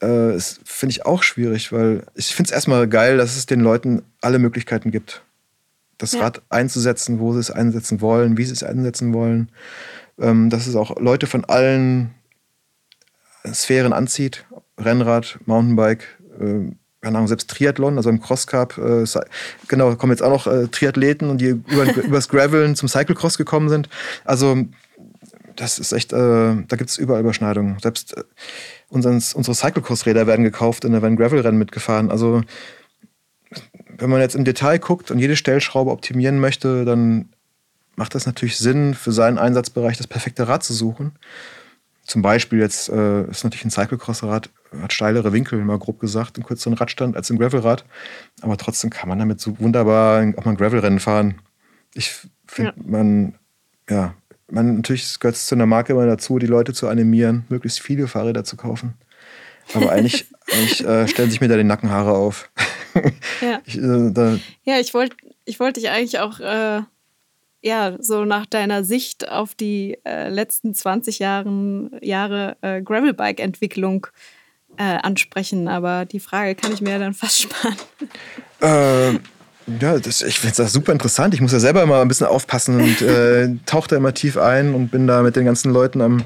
[0.01, 4.03] äh, finde ich auch schwierig, weil ich finde es erstmal geil, dass es den Leuten
[4.21, 5.23] alle Möglichkeiten gibt,
[5.99, 6.21] das ja.
[6.21, 9.51] Rad einzusetzen, wo sie es einsetzen wollen, wie sie es einsetzen wollen
[10.21, 12.15] ähm, dass es auch Leute von allen
[13.47, 14.45] Sphären anzieht.
[14.79, 16.05] Rennrad, Mountainbike,
[16.39, 19.05] äh, keine Ahnung, selbst Triathlon, also im Crosscup, äh,
[19.67, 23.69] genau, kommen jetzt auch noch äh, Triathleten und die über, übers Graveln zum Cyclecross gekommen
[23.69, 23.89] sind.
[24.25, 24.57] Also
[25.57, 27.79] das ist echt, äh, da gibt es überall Überschneidungen.
[27.81, 28.15] Selbst
[28.89, 32.11] unseren, unsere Cyclecross-Räder werden gekauft und da werden Gravel-Rennen mitgefahren.
[32.11, 32.43] Also
[33.97, 37.31] wenn man jetzt im Detail guckt und jede Stellschraube optimieren möchte, dann
[37.97, 41.13] macht das natürlich Sinn, für seinen Einsatzbereich das perfekte Rad zu suchen.
[42.05, 44.49] Zum Beispiel jetzt äh, ist natürlich ein Cyclocross-Rad,
[44.81, 47.85] hat steilere Winkel, mal grob gesagt, einen kürzeren Radstand als ein Gravelrad.
[48.41, 51.41] Aber trotzdem kann man damit so wunderbar auch mal ein Gravelrennen fahren.
[51.93, 52.15] Ich
[52.47, 52.83] finde, ja.
[52.87, 53.35] man,
[53.91, 54.15] ja,
[54.51, 58.09] man, natürlich gehört es zu einer Marke immer dazu, die Leute zu animieren, möglichst viele
[58.09, 58.95] Fahrräder zu kaufen.
[59.75, 62.51] Aber eigentlich, eigentlich äh, stellen sich mir da die Nackenhaare auf.
[63.41, 66.81] Ja, ich, äh, ja, ich wollte ich wollt dich eigentlich auch äh,
[67.63, 74.09] ja, so nach deiner Sicht auf die äh, letzten 20 Jahren, Jahre äh, Gravelbike-Entwicklung
[74.77, 75.69] äh, ansprechen.
[75.69, 79.21] Aber die Frage kann ich mir dann fast sparen.
[79.81, 81.35] Ja, das, ich finde das super interessant.
[81.35, 84.75] Ich muss ja selber immer ein bisschen aufpassen und äh, tauche da immer tief ein
[84.75, 86.25] und bin da mit den ganzen Leuten am,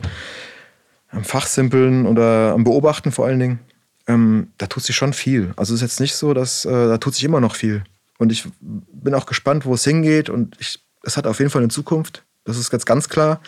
[1.08, 3.58] am Fachsimpeln oder am Beobachten vor allen Dingen.
[4.06, 5.52] Ähm, da tut sich schon viel.
[5.56, 7.84] Also es ist jetzt nicht so, dass äh, da tut sich immer noch viel.
[8.18, 10.28] Und ich bin auch gespannt, wo es hingeht.
[10.28, 12.24] Und ich es hat auf jeden Fall eine Zukunft.
[12.44, 13.40] Das ist ganz, ganz klar.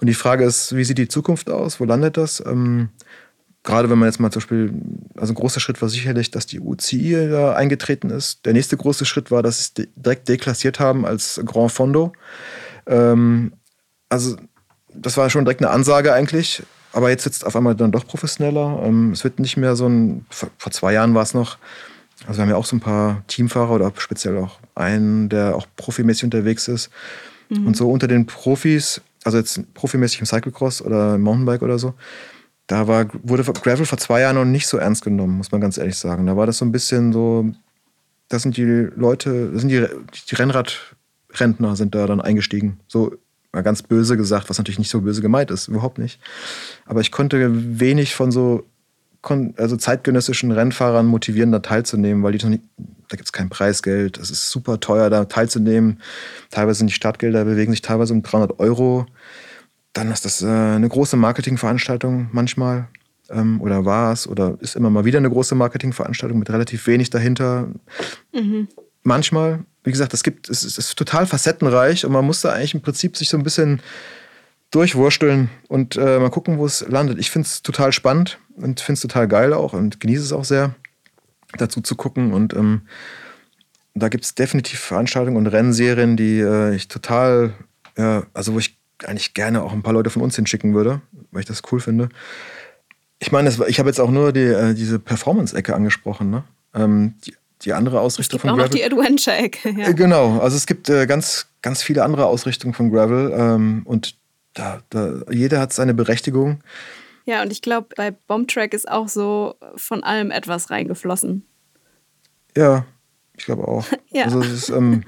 [0.00, 1.80] Und die Frage ist, wie sieht die Zukunft aus?
[1.80, 2.42] Wo landet das?
[2.46, 2.90] Ähm,
[3.68, 4.72] gerade wenn man jetzt mal zum Beispiel,
[5.14, 8.46] also ein großer Schritt war sicherlich, dass die UCI da eingetreten ist.
[8.46, 12.14] Der nächste große Schritt war, dass sie es direkt deklassiert haben als Grand Fondo.
[12.86, 13.52] Ähm,
[14.08, 14.36] also
[14.94, 16.62] das war schon direkt eine Ansage eigentlich.
[16.94, 18.80] Aber jetzt sitzt auf einmal dann doch professioneller.
[18.82, 21.58] Ähm, es wird nicht mehr so ein, vor zwei Jahren war es noch,
[22.26, 25.66] also wir haben ja auch so ein paar Teamfahrer oder speziell auch einen, der auch
[25.76, 26.88] profimäßig unterwegs ist.
[27.50, 27.66] Mhm.
[27.66, 31.92] Und so unter den Profis, also jetzt profimäßig im Cyclocross oder im Mountainbike oder so,
[32.68, 35.76] da war, wurde Gravel vor zwei Jahren noch nicht so ernst genommen, muss man ganz
[35.76, 36.26] ehrlich sagen.
[36.26, 37.50] Da war das so ein bisschen so,
[38.28, 39.84] das sind die Leute, das sind die,
[40.30, 42.78] die Rennradrentner sind da dann eingestiegen.
[42.86, 43.16] So
[43.52, 46.20] Mal ganz böse gesagt, was natürlich nicht so böse gemeint ist, überhaupt nicht.
[46.84, 47.50] Aber ich konnte
[47.80, 48.66] wenig von so
[49.56, 52.62] also zeitgenössischen Rennfahrern motivieren, da teilzunehmen, weil die nicht,
[53.08, 56.00] da gibt es kein Preisgeld, es ist super teuer, da teilzunehmen.
[56.50, 59.06] Teilweise sind die Startgelder bewegen sich teilweise um 300 Euro.
[59.92, 62.88] Dann ist das äh, eine große Marketingveranstaltung manchmal
[63.30, 67.10] ähm, oder war es oder ist immer mal wieder eine große Marketingveranstaltung mit relativ wenig
[67.10, 67.68] dahinter.
[68.32, 68.68] Mhm.
[69.02, 72.52] Manchmal, wie gesagt, es gibt, es ist, es ist total facettenreich und man muss da
[72.52, 73.80] eigentlich im Prinzip sich so ein bisschen
[74.70, 77.18] durchwursteln und äh, mal gucken, wo es landet.
[77.18, 80.44] Ich finde es total spannend und finde es total geil auch und genieße es auch
[80.44, 80.74] sehr,
[81.56, 82.32] dazu zu gucken.
[82.32, 82.82] Und ähm,
[83.94, 87.54] da gibt es definitiv Veranstaltungen und Rennserien, die äh, ich total,
[87.96, 91.40] ja, also wo ich eigentlich gerne auch ein paar Leute von uns hinschicken würde, weil
[91.40, 92.08] ich das cool finde.
[93.18, 96.30] Ich meine, ich habe jetzt auch nur die, äh, diese Performance-Ecke angesprochen.
[96.30, 96.44] Ne?
[96.74, 98.64] Ähm, die, die, andere Ausrichtung von Gravel.
[98.66, 99.70] Es gibt auch noch die Adventure-Ecke.
[99.70, 99.88] Ja.
[99.88, 104.16] Äh, genau, also es gibt äh, ganz, ganz viele andere Ausrichtungen von Gravel ähm, und
[104.54, 106.60] da, da, jeder hat seine Berechtigung.
[107.24, 111.44] Ja, und ich glaube, bei Bombtrack ist auch so von allem etwas reingeflossen.
[112.56, 112.86] Ja,
[113.36, 113.84] ich glaube auch.
[114.10, 114.24] ja.
[114.24, 115.04] Also es ist, ähm,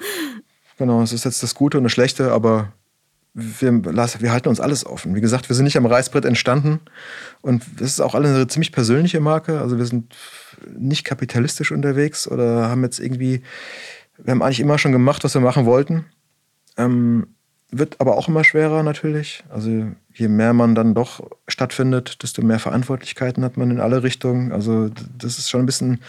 [0.76, 2.72] genau, es ist jetzt das Gute und das Schlechte, aber
[3.34, 5.14] wir, wir halten uns alles offen.
[5.14, 6.80] Wie gesagt, wir sind nicht am Reißbrett entstanden
[7.42, 9.60] und das ist auch alle eine ziemlich persönliche Marke.
[9.60, 10.14] Also wir sind
[10.76, 13.42] nicht kapitalistisch unterwegs oder haben jetzt irgendwie,
[14.18, 16.06] wir haben eigentlich immer schon gemacht, was wir machen wollten.
[16.76, 17.28] Ähm,
[17.70, 19.44] wird aber auch immer schwerer natürlich.
[19.48, 24.50] Also je mehr man dann doch stattfindet, desto mehr Verantwortlichkeiten hat man in alle Richtungen.
[24.50, 26.00] Also das ist schon ein bisschen,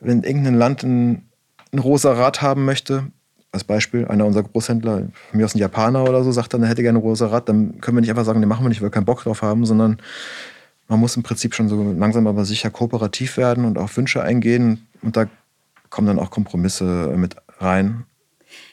[0.00, 1.28] wenn irgendein Land ein,
[1.72, 3.12] ein rosa Rad haben möchte,
[3.58, 6.68] als Beispiel, einer unserer Großhändler, von mir aus ein Japaner oder so, sagt dann, er
[6.68, 8.80] hätte gerne ein rosa Rad, dann können wir nicht einfach sagen, den machen wir nicht,
[8.80, 9.98] weil wir keinen Bock drauf haben, sondern
[10.88, 14.86] man muss im Prinzip schon so langsam aber sicher kooperativ werden und auch Wünsche eingehen.
[15.02, 15.26] Und da
[15.90, 18.04] kommen dann auch Kompromisse mit rein.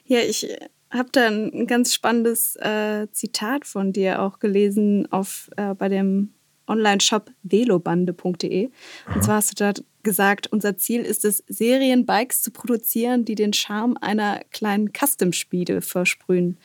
[0.05, 0.47] Ja, ich
[0.91, 6.34] habe da ein ganz spannendes äh, Zitat von dir auch gelesen auf, äh, bei dem
[6.67, 8.69] Online-Shop velobande.de.
[9.13, 9.73] Und zwar hast du da
[10.03, 16.57] gesagt, unser Ziel ist es, Serienbikes zu produzieren, die den Charme einer kleinen Custom-Spiele versprühen.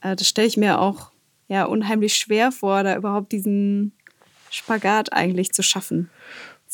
[0.00, 1.12] Äh, das stelle ich mir auch
[1.48, 3.92] ja, unheimlich schwer vor, da überhaupt diesen
[4.50, 6.10] Spagat eigentlich zu schaffen.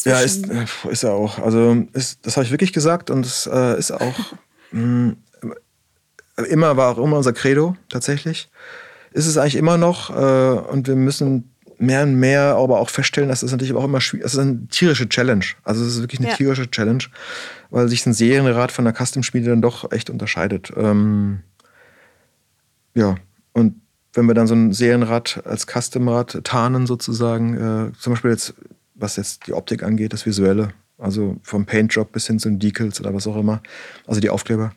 [0.04, 1.38] Ja, ist, äh, ist er auch.
[1.38, 4.18] Also ist, das habe ich wirklich gesagt und es äh, ist auch
[4.72, 5.56] mh, hm,
[6.48, 8.50] immer war auch immer unser Credo tatsächlich.
[9.12, 13.28] Ist es eigentlich immer noch äh, und wir müssen mehr und mehr aber auch feststellen,
[13.28, 14.32] dass es natürlich auch immer schwierig ist.
[14.32, 15.44] Es ist eine tierische Challenge.
[15.62, 16.36] Also es ist wirklich eine ja.
[16.36, 17.04] tierische Challenge,
[17.70, 20.72] weil sich ein Serienrad von einer Custom-Spiele dann doch echt unterscheidet.
[20.76, 21.40] Ähm,
[22.94, 23.16] ja,
[23.52, 23.80] und
[24.14, 28.54] wenn wir dann so ein Serienrad als Custom-Rad tarnen sozusagen, äh, zum Beispiel jetzt,
[28.94, 32.98] was jetzt die Optik angeht, das Visuelle, also vom Paintjob bis hin zu den Decals
[33.00, 33.62] oder was auch immer,
[34.06, 34.72] also die Aufkleber,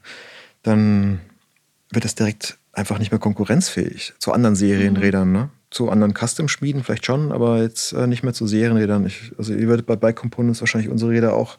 [0.63, 1.21] dann
[1.91, 5.31] wird das direkt einfach nicht mehr konkurrenzfähig zu anderen Serienrädern.
[5.31, 5.49] Ne?
[5.71, 9.05] Zu anderen Custom-Schmieden vielleicht schon, aber jetzt äh, nicht mehr zu Serienrädern.
[9.05, 11.57] Ich, also ihr würdet bei Bike Components wahrscheinlich unsere Räder auch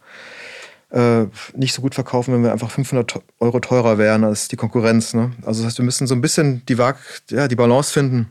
[0.90, 5.14] äh, nicht so gut verkaufen, wenn wir einfach 500 Euro teurer wären als die Konkurrenz.
[5.14, 5.32] Ne?
[5.42, 6.96] Also das heißt, wir müssen so ein bisschen die, Waag,
[7.30, 8.30] ja, die Balance finden.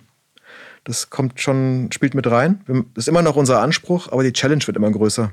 [0.84, 2.62] Das kommt schon, spielt mit rein.
[2.94, 5.32] Das ist immer noch unser Anspruch, aber die Challenge wird immer größer.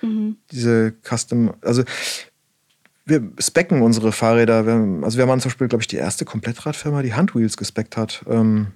[0.00, 0.36] Mhm.
[0.50, 1.82] Diese Custom, also
[3.04, 4.66] wir specken unsere Fahrräder.
[4.66, 8.24] Wir, also wir waren zum Beispiel, glaube ich, die erste Komplettradfirma, die Handwheels gespeckt hat.
[8.28, 8.68] Ähm,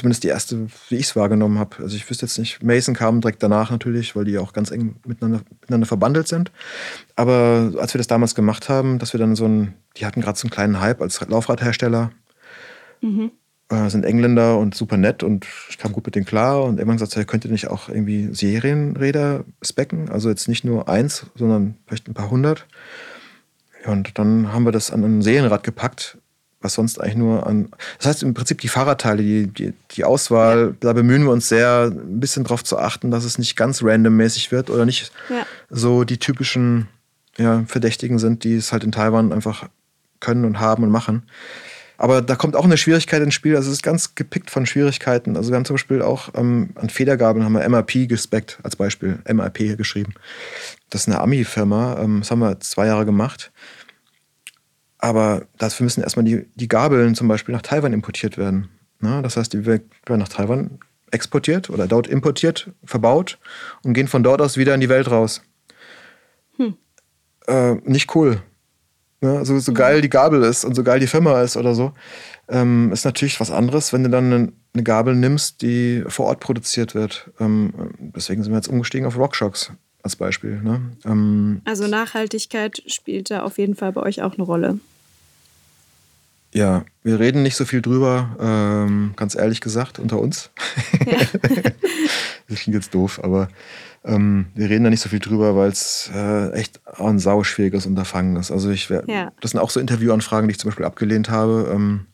[0.00, 1.76] zumindest die erste, wie ich es wahrgenommen habe.
[1.82, 4.96] Also ich wüsste jetzt nicht, Mason kam direkt danach natürlich, weil die auch ganz eng
[5.06, 6.50] miteinander, miteinander verbandelt sind.
[7.16, 10.38] Aber als wir das damals gemacht haben, dass wir dann so ein, die hatten gerade
[10.38, 12.12] so einen kleinen Hype als Laufradhersteller.
[13.02, 13.30] Mhm.
[13.68, 16.96] Äh, sind Engländer und super nett und ich kam gut mit denen klar und irgendwann
[16.96, 20.08] gesagt, könnt ihr nicht auch irgendwie Serienräder specken?
[20.08, 22.66] Also jetzt nicht nur eins, sondern vielleicht ein paar hundert.
[23.84, 26.18] und dann haben wir das an ein Serienrad gepackt
[26.60, 27.68] was sonst eigentlich nur an.
[27.98, 30.72] Das heißt im Prinzip die Fahrradteile, die, die, die Auswahl, ja.
[30.80, 34.52] da bemühen wir uns sehr, ein bisschen darauf zu achten, dass es nicht ganz randommäßig
[34.52, 35.46] wird oder nicht ja.
[35.70, 36.88] so die typischen
[37.38, 39.68] ja, Verdächtigen sind, die es halt in Taiwan einfach
[40.20, 41.22] können und haben und machen.
[41.96, 43.56] Aber da kommt auch eine Schwierigkeit ins Spiel.
[43.56, 45.36] Also es ist ganz gepickt von Schwierigkeiten.
[45.36, 49.18] Also wir haben zum Beispiel auch ähm, an Federgabeln haben wir MRP gespeckt als Beispiel,
[49.30, 50.14] MRP geschrieben.
[50.88, 51.98] Das ist eine Ami-Firma.
[52.00, 53.52] Ähm, das haben wir zwei Jahre gemacht.
[55.00, 58.68] Aber dafür müssen erstmal die, die Gabeln zum Beispiel nach Taiwan importiert werden.
[58.98, 60.78] Na, das heißt, die werden nach Taiwan
[61.10, 63.38] exportiert oder dort importiert, verbaut
[63.82, 65.42] und gehen von dort aus wieder in die Welt raus.
[66.56, 66.74] Hm.
[67.46, 68.42] Äh, nicht cool.
[69.22, 71.92] Ja, also so geil die Gabel ist und so geil die Firma ist oder so,
[72.48, 76.40] ähm, ist natürlich was anderes, wenn du dann eine, eine, Gabel nimmst, die vor Ort
[76.40, 77.30] produziert wird.
[77.38, 79.72] Ähm, deswegen sind wir jetzt umgestiegen auf RockShox
[80.02, 80.62] als Beispiel.
[80.62, 80.80] Ne?
[81.04, 84.78] Ähm, also Nachhaltigkeit spielt da auf jeden Fall bei euch auch eine Rolle.
[86.52, 90.50] Ja, wir reden nicht so viel drüber, ähm, ganz ehrlich gesagt, unter uns.
[91.06, 91.18] Ja.
[92.48, 93.48] das klingt jetzt doof, aber
[94.04, 98.36] ähm, wir reden da nicht so viel drüber, weil es äh, echt ein sauschwieriges Unterfangen
[98.36, 98.50] ist.
[98.50, 99.30] Also ich ja.
[99.40, 101.70] das sind auch so Interviewanfragen, die ich zum Beispiel abgelehnt habe.
[101.72, 102.06] Ähm,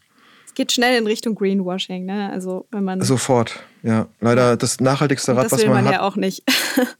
[0.45, 2.31] es geht schnell in Richtung Greenwashing, ne?
[2.31, 4.09] Also wenn man sofort, ja.
[4.21, 5.85] Leider das nachhaltigste Rad, was man, man hat.
[5.85, 6.43] Das will man ja auch nicht.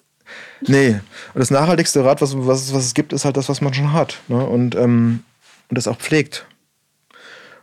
[0.63, 1.01] nee,
[1.35, 3.93] und das nachhaltigste Rad, was, was, was es gibt, ist halt das, was man schon
[3.93, 4.21] hat.
[4.29, 4.45] Ne?
[4.45, 5.25] Und, ähm,
[5.69, 6.47] und das auch pflegt.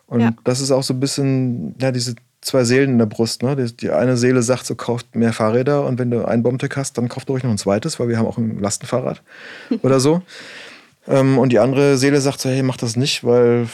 [0.08, 0.32] Und ja.
[0.44, 3.42] das ist auch so ein bisschen, ja, diese zwei Seelen in der Brust.
[3.42, 3.56] Ne?
[3.56, 6.98] Die, die, eine Seele sagt so, kauft mehr Fahrräder und wenn du ein Bombtech hast,
[6.98, 9.22] dann kauft ruhig noch ein zweites, weil wir haben auch ein Lastenfahrrad
[9.82, 10.22] oder so.
[11.08, 13.68] Ähm, und die andere Seele sagt so, hey, mach das nicht, weil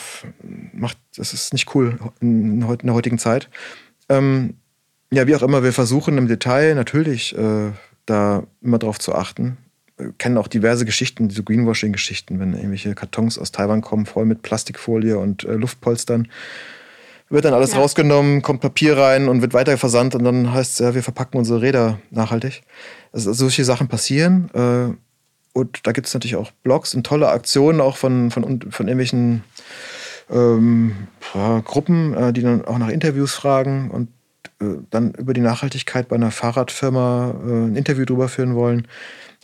[0.73, 3.49] macht, das ist nicht cool in, in der heutigen Zeit.
[4.07, 4.55] Ähm,
[5.11, 7.71] ja, wie auch immer, wir versuchen im Detail natürlich äh,
[8.05, 9.57] da immer drauf zu achten
[10.17, 15.17] kennen auch diverse Geschichten, diese Greenwashing-Geschichten, wenn irgendwelche Kartons aus Taiwan kommen, voll mit Plastikfolie
[15.17, 16.27] und äh, Luftpolstern.
[17.29, 17.79] Wird dann alles ja.
[17.79, 21.37] rausgenommen, kommt Papier rein und wird weiter versandt und dann heißt es ja, wir verpacken
[21.37, 22.63] unsere Räder nachhaltig.
[23.11, 24.49] Also solche Sachen passieren.
[24.53, 24.95] Äh,
[25.53, 29.43] und da gibt es natürlich auch Blogs und tolle Aktionen auch von, von, von irgendwelchen
[30.31, 34.09] ähm, ja, Gruppen, äh, die dann auch nach Interviews fragen und
[34.61, 38.87] äh, dann über die Nachhaltigkeit bei einer Fahrradfirma äh, ein Interview drüber führen wollen.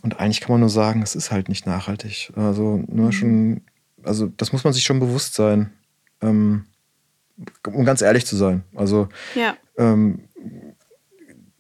[0.05, 2.31] Und eigentlich kann man nur sagen, es ist halt nicht nachhaltig.
[2.35, 3.11] Also nur mhm.
[3.11, 3.61] schon,
[4.03, 5.73] also das muss man sich schon bewusst sein,
[6.21, 6.67] ähm,
[7.65, 8.63] um ganz ehrlich zu sein.
[8.75, 9.57] Also ja.
[9.79, 10.19] ähm,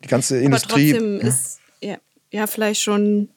[0.03, 0.91] die ganze Industrie.
[0.91, 1.27] Aber trotzdem ja.
[1.27, 1.97] ist ja,
[2.29, 3.29] ja vielleicht schon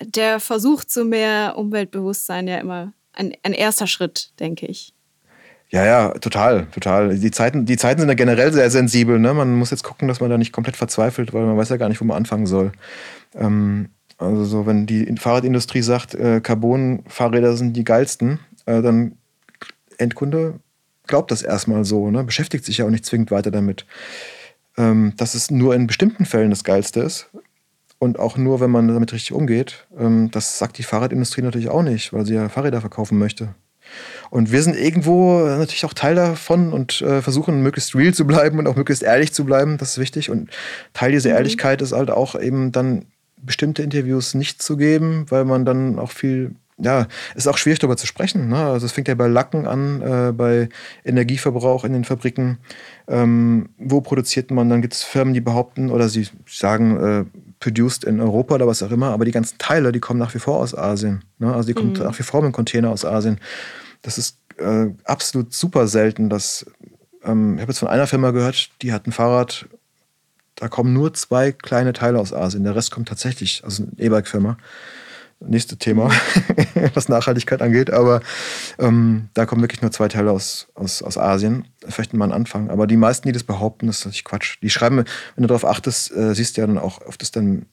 [0.00, 4.94] der Versuch zu mehr Umweltbewusstsein ja immer ein, ein erster Schritt, denke ich.
[5.68, 7.18] Ja, ja, total, total.
[7.18, 9.18] Die Zeiten, die Zeiten sind ja generell sehr sensibel.
[9.18, 9.34] Ne?
[9.34, 11.90] Man muss jetzt gucken, dass man da nicht komplett verzweifelt, weil man weiß ja gar
[11.90, 12.72] nicht, wo man anfangen soll.
[13.34, 19.12] Ähm, also so, wenn die Fahrradindustrie sagt, äh, Carbon-Fahrräder sind die geilsten, äh, dann
[19.96, 20.60] Endkunde
[21.06, 22.24] glaubt das erstmal so, ne?
[22.24, 23.86] beschäftigt sich ja auch nicht zwingend weiter damit.
[24.76, 27.30] Ähm, dass es nur in bestimmten Fällen das Geilste ist
[27.98, 31.82] und auch nur, wenn man damit richtig umgeht, ähm, das sagt die Fahrradindustrie natürlich auch
[31.82, 33.54] nicht, weil sie ja Fahrräder verkaufen möchte.
[34.30, 38.58] Und wir sind irgendwo natürlich auch Teil davon und äh, versuchen möglichst real zu bleiben
[38.58, 39.78] und auch möglichst ehrlich zu bleiben.
[39.78, 40.28] Das ist wichtig.
[40.28, 40.50] Und
[40.92, 41.36] Teil dieser mhm.
[41.36, 43.06] Ehrlichkeit ist halt auch eben dann
[43.42, 47.96] bestimmte Interviews nicht zu geben, weil man dann auch viel ja, ist auch schwierig darüber
[47.96, 48.48] zu sprechen.
[48.48, 48.56] Ne?
[48.56, 50.68] Also es fängt ja bei Lacken an, äh, bei
[51.04, 52.58] Energieverbrauch in den Fabriken.
[53.08, 54.68] Ähm, wo produziert man?
[54.68, 57.24] Dann gibt es Firmen, die behaupten oder sie sagen, äh,
[57.58, 60.38] produced in Europa oder was auch immer, aber die ganzen Teile, die kommen nach wie
[60.38, 61.24] vor aus Asien.
[61.38, 61.52] Ne?
[61.52, 62.04] Also die kommen mhm.
[62.04, 63.40] nach wie vor mit Container aus Asien.
[64.02, 66.64] Das ist äh, absolut super selten, dass
[67.24, 69.66] ähm, ich habe jetzt von einer Firma gehört, die hat ein Fahrrad
[70.58, 72.64] da kommen nur zwei kleine Teile aus Asien.
[72.64, 74.58] Der Rest kommt tatsächlich aus einer E-Bike-Firma.
[75.40, 76.10] Nächste Thema,
[76.94, 77.90] was Nachhaltigkeit angeht.
[77.92, 78.22] Aber
[78.80, 81.68] ähm, da kommen wirklich nur zwei Teile aus, aus, aus Asien.
[81.88, 82.70] Vielleicht mal ein Anfang.
[82.70, 84.58] Aber die meisten, die das behaupten, das ist natürlich Quatsch.
[84.60, 87.66] Die schreiben, wenn du darauf achtest, äh, siehst du ja dann auch oft ist dann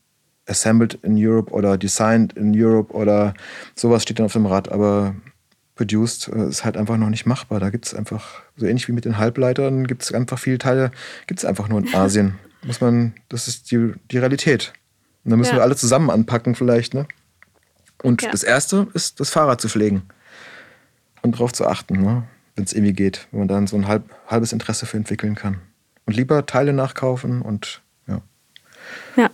[0.45, 3.33] assembled in Europe oder designed in Europe oder
[3.73, 4.71] sowas steht dann auf dem Rad.
[4.71, 5.15] Aber
[5.73, 7.59] produced äh, ist halt einfach noch nicht machbar.
[7.59, 10.91] Da gibt es einfach, so ähnlich wie mit den Halbleitern, gibt es einfach viele Teile,
[11.25, 12.35] gibt es einfach nur in Asien
[12.65, 14.73] muss man, das ist die, die Realität.
[15.23, 15.57] Und dann müssen ja.
[15.57, 17.07] wir alle zusammen anpacken, vielleicht, ne?
[18.03, 18.31] Und ja.
[18.31, 20.03] das erste ist, das Fahrrad zu pflegen.
[21.21, 22.23] Und darauf zu achten, ne?
[22.55, 25.59] wenn es irgendwie geht, wenn man dann so ein halb, halbes Interesse für entwickeln kann.
[26.05, 28.21] Und lieber Teile nachkaufen und ja.
[29.15, 29.29] Ja.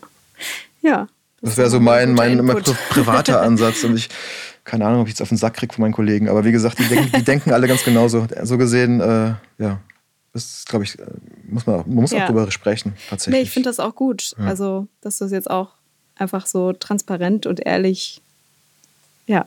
[0.82, 1.08] Ja.
[1.42, 3.84] Das, das wäre so mein, mein immer privater Ansatz.
[3.84, 4.10] Und ich,
[4.64, 6.80] keine Ahnung, ob ich jetzt auf den Sack kriege von meinen Kollegen, aber wie gesagt,
[6.80, 8.28] die denken, die denken alle ganz genauso.
[8.44, 9.80] So gesehen, äh, ja,
[10.34, 11.06] das glaube ich, äh,
[11.48, 12.24] muss man, man muss ja.
[12.24, 13.40] auch darüber sprechen, tatsächlich.
[13.40, 14.34] Nee, ich finde das auch gut.
[14.38, 14.46] Ja.
[14.46, 15.70] Also, dass du es jetzt auch
[16.16, 18.22] einfach so transparent und ehrlich,
[19.28, 19.46] ja,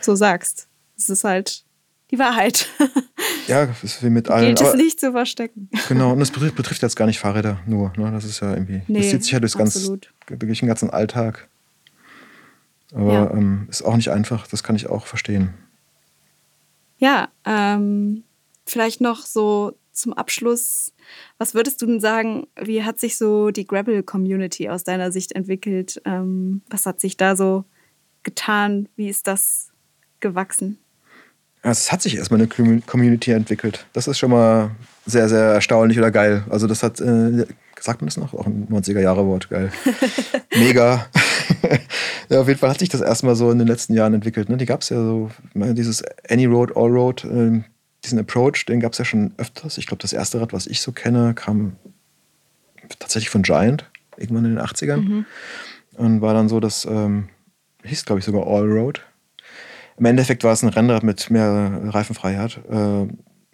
[0.00, 0.68] so sagst.
[0.96, 1.64] Es ist halt
[2.10, 2.68] die Wahrheit.
[3.48, 4.54] ja, das ist wie mit allen.
[4.54, 5.68] Gilt es nicht zu verstecken.
[5.88, 7.92] Genau, und es betrifft, betrifft, jetzt gar nicht Fahrräder nur.
[7.96, 8.12] Ne?
[8.12, 9.90] Das ist ja irgendwie, nee, das zieht sich ja durchs ganz,
[10.28, 11.48] durch den ganzen Alltag.
[12.94, 13.30] Aber ja.
[13.32, 15.54] ähm, ist auch nicht einfach, das kann ich auch verstehen.
[16.98, 18.22] Ja, ähm,
[18.66, 20.92] vielleicht noch so zum Abschluss,
[21.38, 26.00] was würdest du denn sagen, wie hat sich so die Gravel-Community aus deiner Sicht entwickelt?
[26.04, 27.64] Ähm, was hat sich da so
[28.22, 28.88] getan?
[28.96, 29.72] Wie ist das
[30.20, 30.78] gewachsen?
[31.64, 33.86] es hat sich erstmal eine Community entwickelt.
[33.94, 34.72] Das ist schon mal
[35.06, 36.44] sehr, sehr erstaunlich oder geil.
[36.50, 37.46] Also das hat, äh,
[37.80, 38.34] sagt man das noch?
[38.34, 39.70] Auch ein 90er-Jahre-Wort, geil.
[40.54, 41.06] Mega.
[42.28, 44.50] ja, auf jeden Fall hat sich das erstmal so in den letzten Jahren entwickelt.
[44.50, 44.58] Ne?
[44.58, 47.62] Die gab es ja so, dieses Any Road, All Road, äh,
[48.04, 49.78] diesen Approach, den gab es ja schon öfters.
[49.78, 51.76] Ich glaube, das erste Rad, was ich so kenne, kam
[52.98, 54.96] tatsächlich von Giant, irgendwann in den 80ern.
[54.96, 55.26] Mhm.
[55.96, 57.28] Und war dann so, das ähm,
[57.84, 59.02] hieß, glaube ich, sogar All Road.
[59.96, 62.58] Im Endeffekt war es ein Rennrad mit mehr Reifenfreiheit.
[62.68, 63.06] Äh,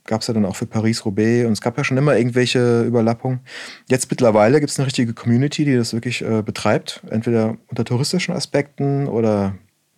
[0.04, 3.40] gab es ja dann auch für Paris-Roubaix und es gab ja schon immer irgendwelche Überlappungen.
[3.88, 8.34] Jetzt mittlerweile gibt es eine richtige Community, die das wirklich äh, betreibt, entweder unter touristischen
[8.34, 9.54] Aspekten oder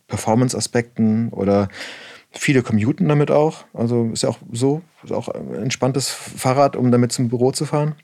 [0.08, 1.68] Performance-Aspekten oder
[2.32, 3.64] viele commuten damit auch.
[3.74, 7.66] Also ist ja auch so, ist auch ein entspanntes Fahrrad, um damit zum Büro zu
[7.66, 7.94] fahren.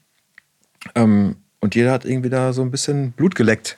[0.94, 3.76] Ähm, und jeder hat irgendwie da so ein bisschen Blut geleckt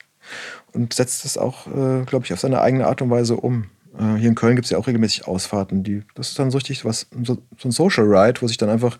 [0.72, 3.66] und setzt es auch, äh, glaube ich, auf seine eigene Art und Weise um.
[3.98, 5.82] Äh, hier in Köln gibt es ja auch regelmäßig Ausfahrten.
[5.82, 8.68] Die, das ist dann so richtig was, so, so ein Social Ride, wo sich dann
[8.68, 8.98] einfach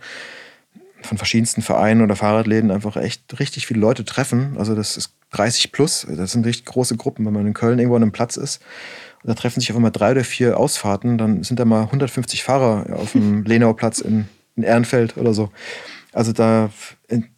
[1.02, 4.56] von verschiedensten Vereinen oder Fahrradläden einfach echt richtig viele Leute treffen.
[4.58, 7.24] Also das ist 30 plus, das sind richtig große Gruppen.
[7.24, 8.60] Wenn man in Köln irgendwo an einem Platz ist,
[9.22, 12.86] da treffen sich einfach mal drei oder vier Ausfahrten, dann sind da mal 150 Fahrer
[12.96, 15.50] auf dem Lenauplatz in, in Ehrenfeld oder so.
[16.12, 16.70] Also da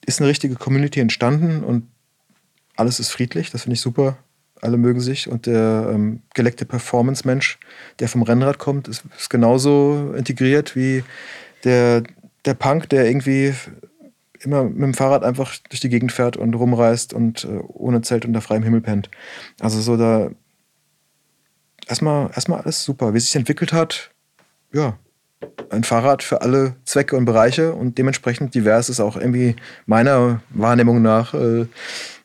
[0.07, 1.89] ist eine richtige Community entstanden und
[2.76, 4.16] alles ist friedlich, das finde ich super.
[4.61, 7.59] Alle mögen sich und der ähm, geleckte Performance-Mensch,
[7.99, 11.03] der vom Rennrad kommt, ist, ist, genauso integriert wie
[11.64, 12.05] der,
[12.45, 13.55] der Punk, der irgendwie
[14.39, 18.24] immer mit dem Fahrrad einfach durch die Gegend fährt und rumreist und äh, ohne Zelt
[18.24, 19.11] unter freiem Himmel pennt.
[19.61, 20.30] Also so da
[21.87, 23.14] erstmal, erstmal alles super.
[23.14, 24.11] Wie es sich entwickelt hat,
[24.72, 24.99] ja,
[25.70, 29.57] ein Fahrrad für alle Zwecke und Bereiche und dementsprechend divers ist auch irgendwie
[29.87, 31.66] meiner Wahrnehmung nach äh,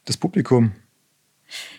[0.06, 0.72] das Publikum.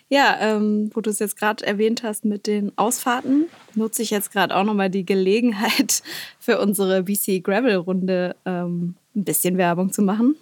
[0.09, 4.33] Ja, ähm, wo du es jetzt gerade erwähnt hast mit den Ausfahrten, nutze ich jetzt
[4.33, 6.03] gerade auch nochmal die Gelegenheit
[6.41, 10.37] für unsere BC Gravel Runde ähm, ein bisschen Werbung zu machen.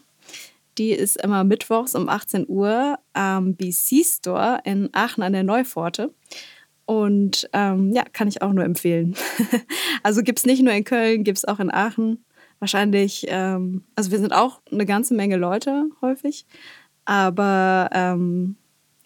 [0.78, 6.12] Die ist immer mittwochs um 18 Uhr am BC Store in Aachen an der Neupforte.
[6.87, 9.16] Und ähm, ja, kann ich auch nur empfehlen.
[10.03, 12.24] also gibt es nicht nur in Köln, gibt es auch in Aachen.
[12.61, 16.47] Wahrscheinlich, ähm, also wir sind auch eine ganze Menge Leute häufig,
[17.05, 18.57] aber ähm,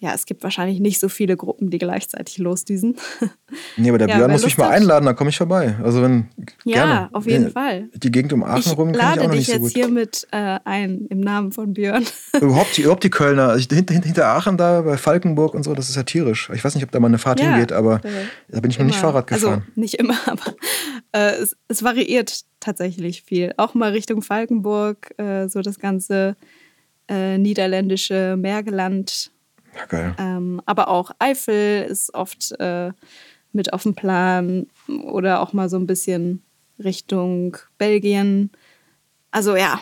[0.01, 2.97] ja, es gibt wahrscheinlich nicht so viele Gruppen, die gleichzeitig losdüsen.
[3.75, 5.75] Nee, aber der ja, Björn muss mich mal einladen, dann komme ich vorbei.
[5.83, 6.29] Also wenn
[6.63, 7.09] ja, gerne.
[7.11, 7.89] auf jeden nee, Fall.
[7.93, 9.71] Die Gegend um Aachen ich rum kann ich auch noch nicht so gut.
[9.71, 12.05] Ich lade dich jetzt hiermit äh, ein im Namen von Björn.
[12.41, 15.89] überhaupt, die, überhaupt die Kölner, also hinter, hinter Aachen da bei Falkenburg und so, das
[15.89, 16.49] ist ja tierisch.
[16.53, 18.09] Ich weiß nicht, ob da mal eine Fahrt ja, hingeht, aber äh,
[18.47, 19.63] da bin ich noch nicht Fahrrad also gefahren.
[19.67, 20.55] Also nicht immer, aber
[21.11, 23.53] äh, es, es, variiert tatsächlich viel.
[23.57, 26.37] Auch mal Richtung Falkenburg, äh, so das ganze
[27.09, 29.31] äh, niederländische Mergeland
[29.75, 30.15] ja, geil.
[30.19, 32.91] Ähm, aber auch Eifel ist oft äh,
[33.53, 36.41] mit auf dem Plan oder auch mal so ein bisschen
[36.79, 38.51] Richtung Belgien.
[39.31, 39.81] Also ja,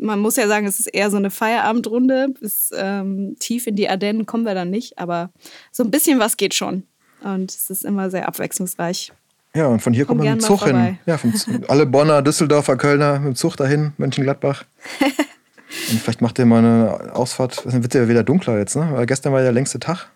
[0.00, 2.28] man muss ja sagen, es ist eher so eine Feierabendrunde.
[2.40, 5.30] Bis ähm, tief in die Ardennen kommen wir dann nicht, aber
[5.72, 6.84] so ein bisschen was geht schon.
[7.22, 9.12] Und es ist immer sehr abwechslungsreich.
[9.54, 10.98] Ja, und von hier Komm kommt man mit dem Zug hin.
[11.06, 11.32] Ja, von,
[11.68, 14.64] alle Bonner, Düsseldorfer, Kölner mit dem Zug dahin, Mönchengladbach.
[15.90, 17.64] Und vielleicht macht ihr mal eine Ausfahrt.
[17.64, 18.88] Dann wird ja wieder dunkler jetzt, ne?
[18.92, 20.08] Weil gestern war ja der längste Tag.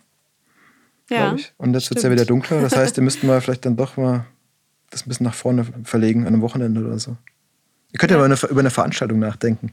[1.11, 1.35] Ja.
[1.35, 1.53] Ich.
[1.59, 2.61] Und jetzt wird es ja wieder dunkler.
[2.61, 4.25] Das heißt, ihr müsst mal vielleicht dann doch mal
[4.91, 7.17] das ein bisschen nach vorne verlegen, an einem Wochenende oder so.
[7.93, 9.73] Ihr könnt ja, ja mal eine, über eine Veranstaltung nachdenken.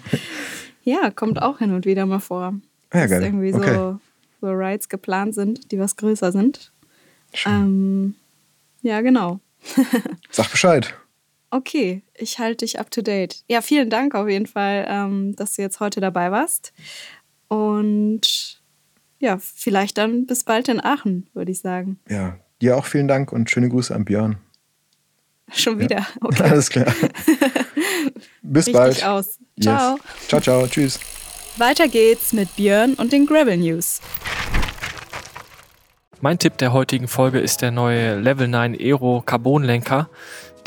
[0.84, 2.54] ja, kommt auch hin und wieder mal vor.
[2.94, 3.24] Ja, dass geil.
[3.24, 3.76] irgendwie okay.
[3.76, 4.00] so,
[4.42, 6.72] so Rides geplant sind, die was größer sind.
[7.46, 8.16] Ähm,
[8.82, 9.40] ja, genau.
[10.30, 10.94] Sag Bescheid.
[11.56, 13.38] Okay, ich halte dich up to date.
[13.48, 16.74] Ja, vielen Dank auf jeden Fall, ähm, dass du jetzt heute dabei warst.
[17.48, 18.60] Und
[19.20, 21.98] ja, vielleicht dann bis bald in Aachen, würde ich sagen.
[22.10, 24.36] Ja, dir auch vielen Dank und schöne Grüße an Björn.
[25.54, 26.00] Schon wieder.
[26.00, 26.08] Ja.
[26.22, 26.44] Okay.
[26.44, 26.88] Alles klar.
[28.42, 29.06] bis Richtig bald.
[29.06, 29.40] aus.
[29.62, 29.94] Ciao.
[29.94, 30.28] Yes.
[30.28, 30.68] Ciao, ciao.
[30.68, 31.00] Tschüss.
[31.56, 34.02] Weiter geht's mit Björn und den Gravel News.
[36.20, 40.10] Mein Tipp der heutigen Folge ist der neue Level 9 Aero Carbon Lenker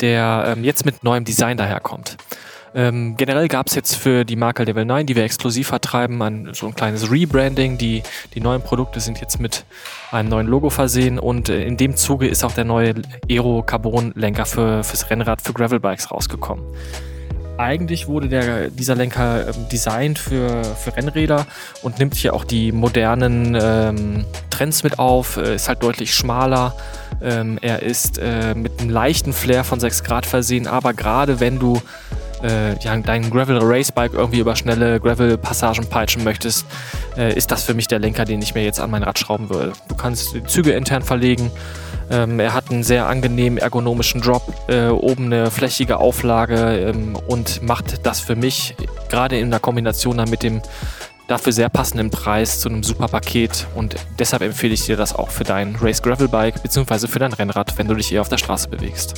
[0.01, 2.17] der ähm, jetzt mit neuem Design daherkommt.
[2.75, 6.49] Ähm, generell gab es jetzt für die Marke Level 9, die wir exklusiv vertreiben, ein,
[6.53, 7.77] so ein kleines Rebranding.
[7.77, 9.65] Die, die neuen Produkte sind jetzt mit
[10.11, 12.95] einem neuen Logo versehen und äh, in dem Zuge ist auch der neue
[13.29, 16.63] Aero Carbon Lenker für, fürs Rennrad für Gravelbikes rausgekommen.
[17.59, 21.45] Eigentlich wurde der, dieser Lenker ähm, designt für, für Rennräder
[21.81, 26.73] und nimmt hier auch die modernen ähm, Trends mit auf, äh, ist halt deutlich schmaler.
[27.21, 31.59] Ähm, er ist äh, mit einem leichten Flair von 6 Grad versehen, aber gerade wenn
[31.59, 31.81] du
[32.43, 36.65] äh, ja, dein Gravel Racebike irgendwie über schnelle Gravel-Passagen peitschen möchtest,
[37.17, 39.49] äh, ist das für mich der Lenker, den ich mir jetzt an mein Rad schrauben
[39.49, 39.73] würde.
[39.89, 41.51] Du kannst die Züge intern verlegen,
[42.09, 47.61] ähm, er hat einen sehr angenehmen ergonomischen Drop, äh, oben eine flächige Auflage ähm, und
[47.63, 48.75] macht das für mich
[49.09, 50.61] gerade in der Kombination dann mit dem
[51.27, 55.29] dafür sehr passenden Preis zu einem super Paket und deshalb empfehle ich dir das auch
[55.29, 57.07] für dein Race Gravel Bike bzw.
[57.07, 59.13] für dein Rennrad, wenn du dich eher auf der Straße bewegst.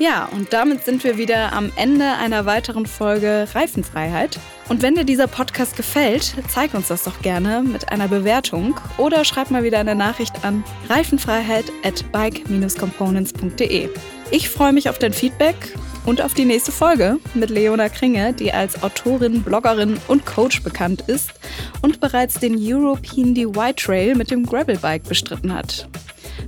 [0.00, 4.40] Ja, und damit sind wir wieder am Ende einer weiteren Folge Reifenfreiheit.
[4.70, 9.26] Und wenn dir dieser Podcast gefällt, zeig uns das doch gerne mit einer Bewertung oder
[9.26, 13.90] schreib mal wieder eine Nachricht an reifenfreiheit at bike-components.de.
[14.30, 15.74] Ich freue mich auf dein Feedback
[16.06, 21.04] und auf die nächste Folge mit Leona Kringe, die als Autorin, Bloggerin und Coach bekannt
[21.08, 21.34] ist
[21.82, 25.90] und bereits den European DY Trail mit dem Gravelbike bestritten hat.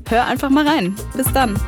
[0.09, 0.97] Hör einfach mal rein.
[1.15, 1.61] Bis dann.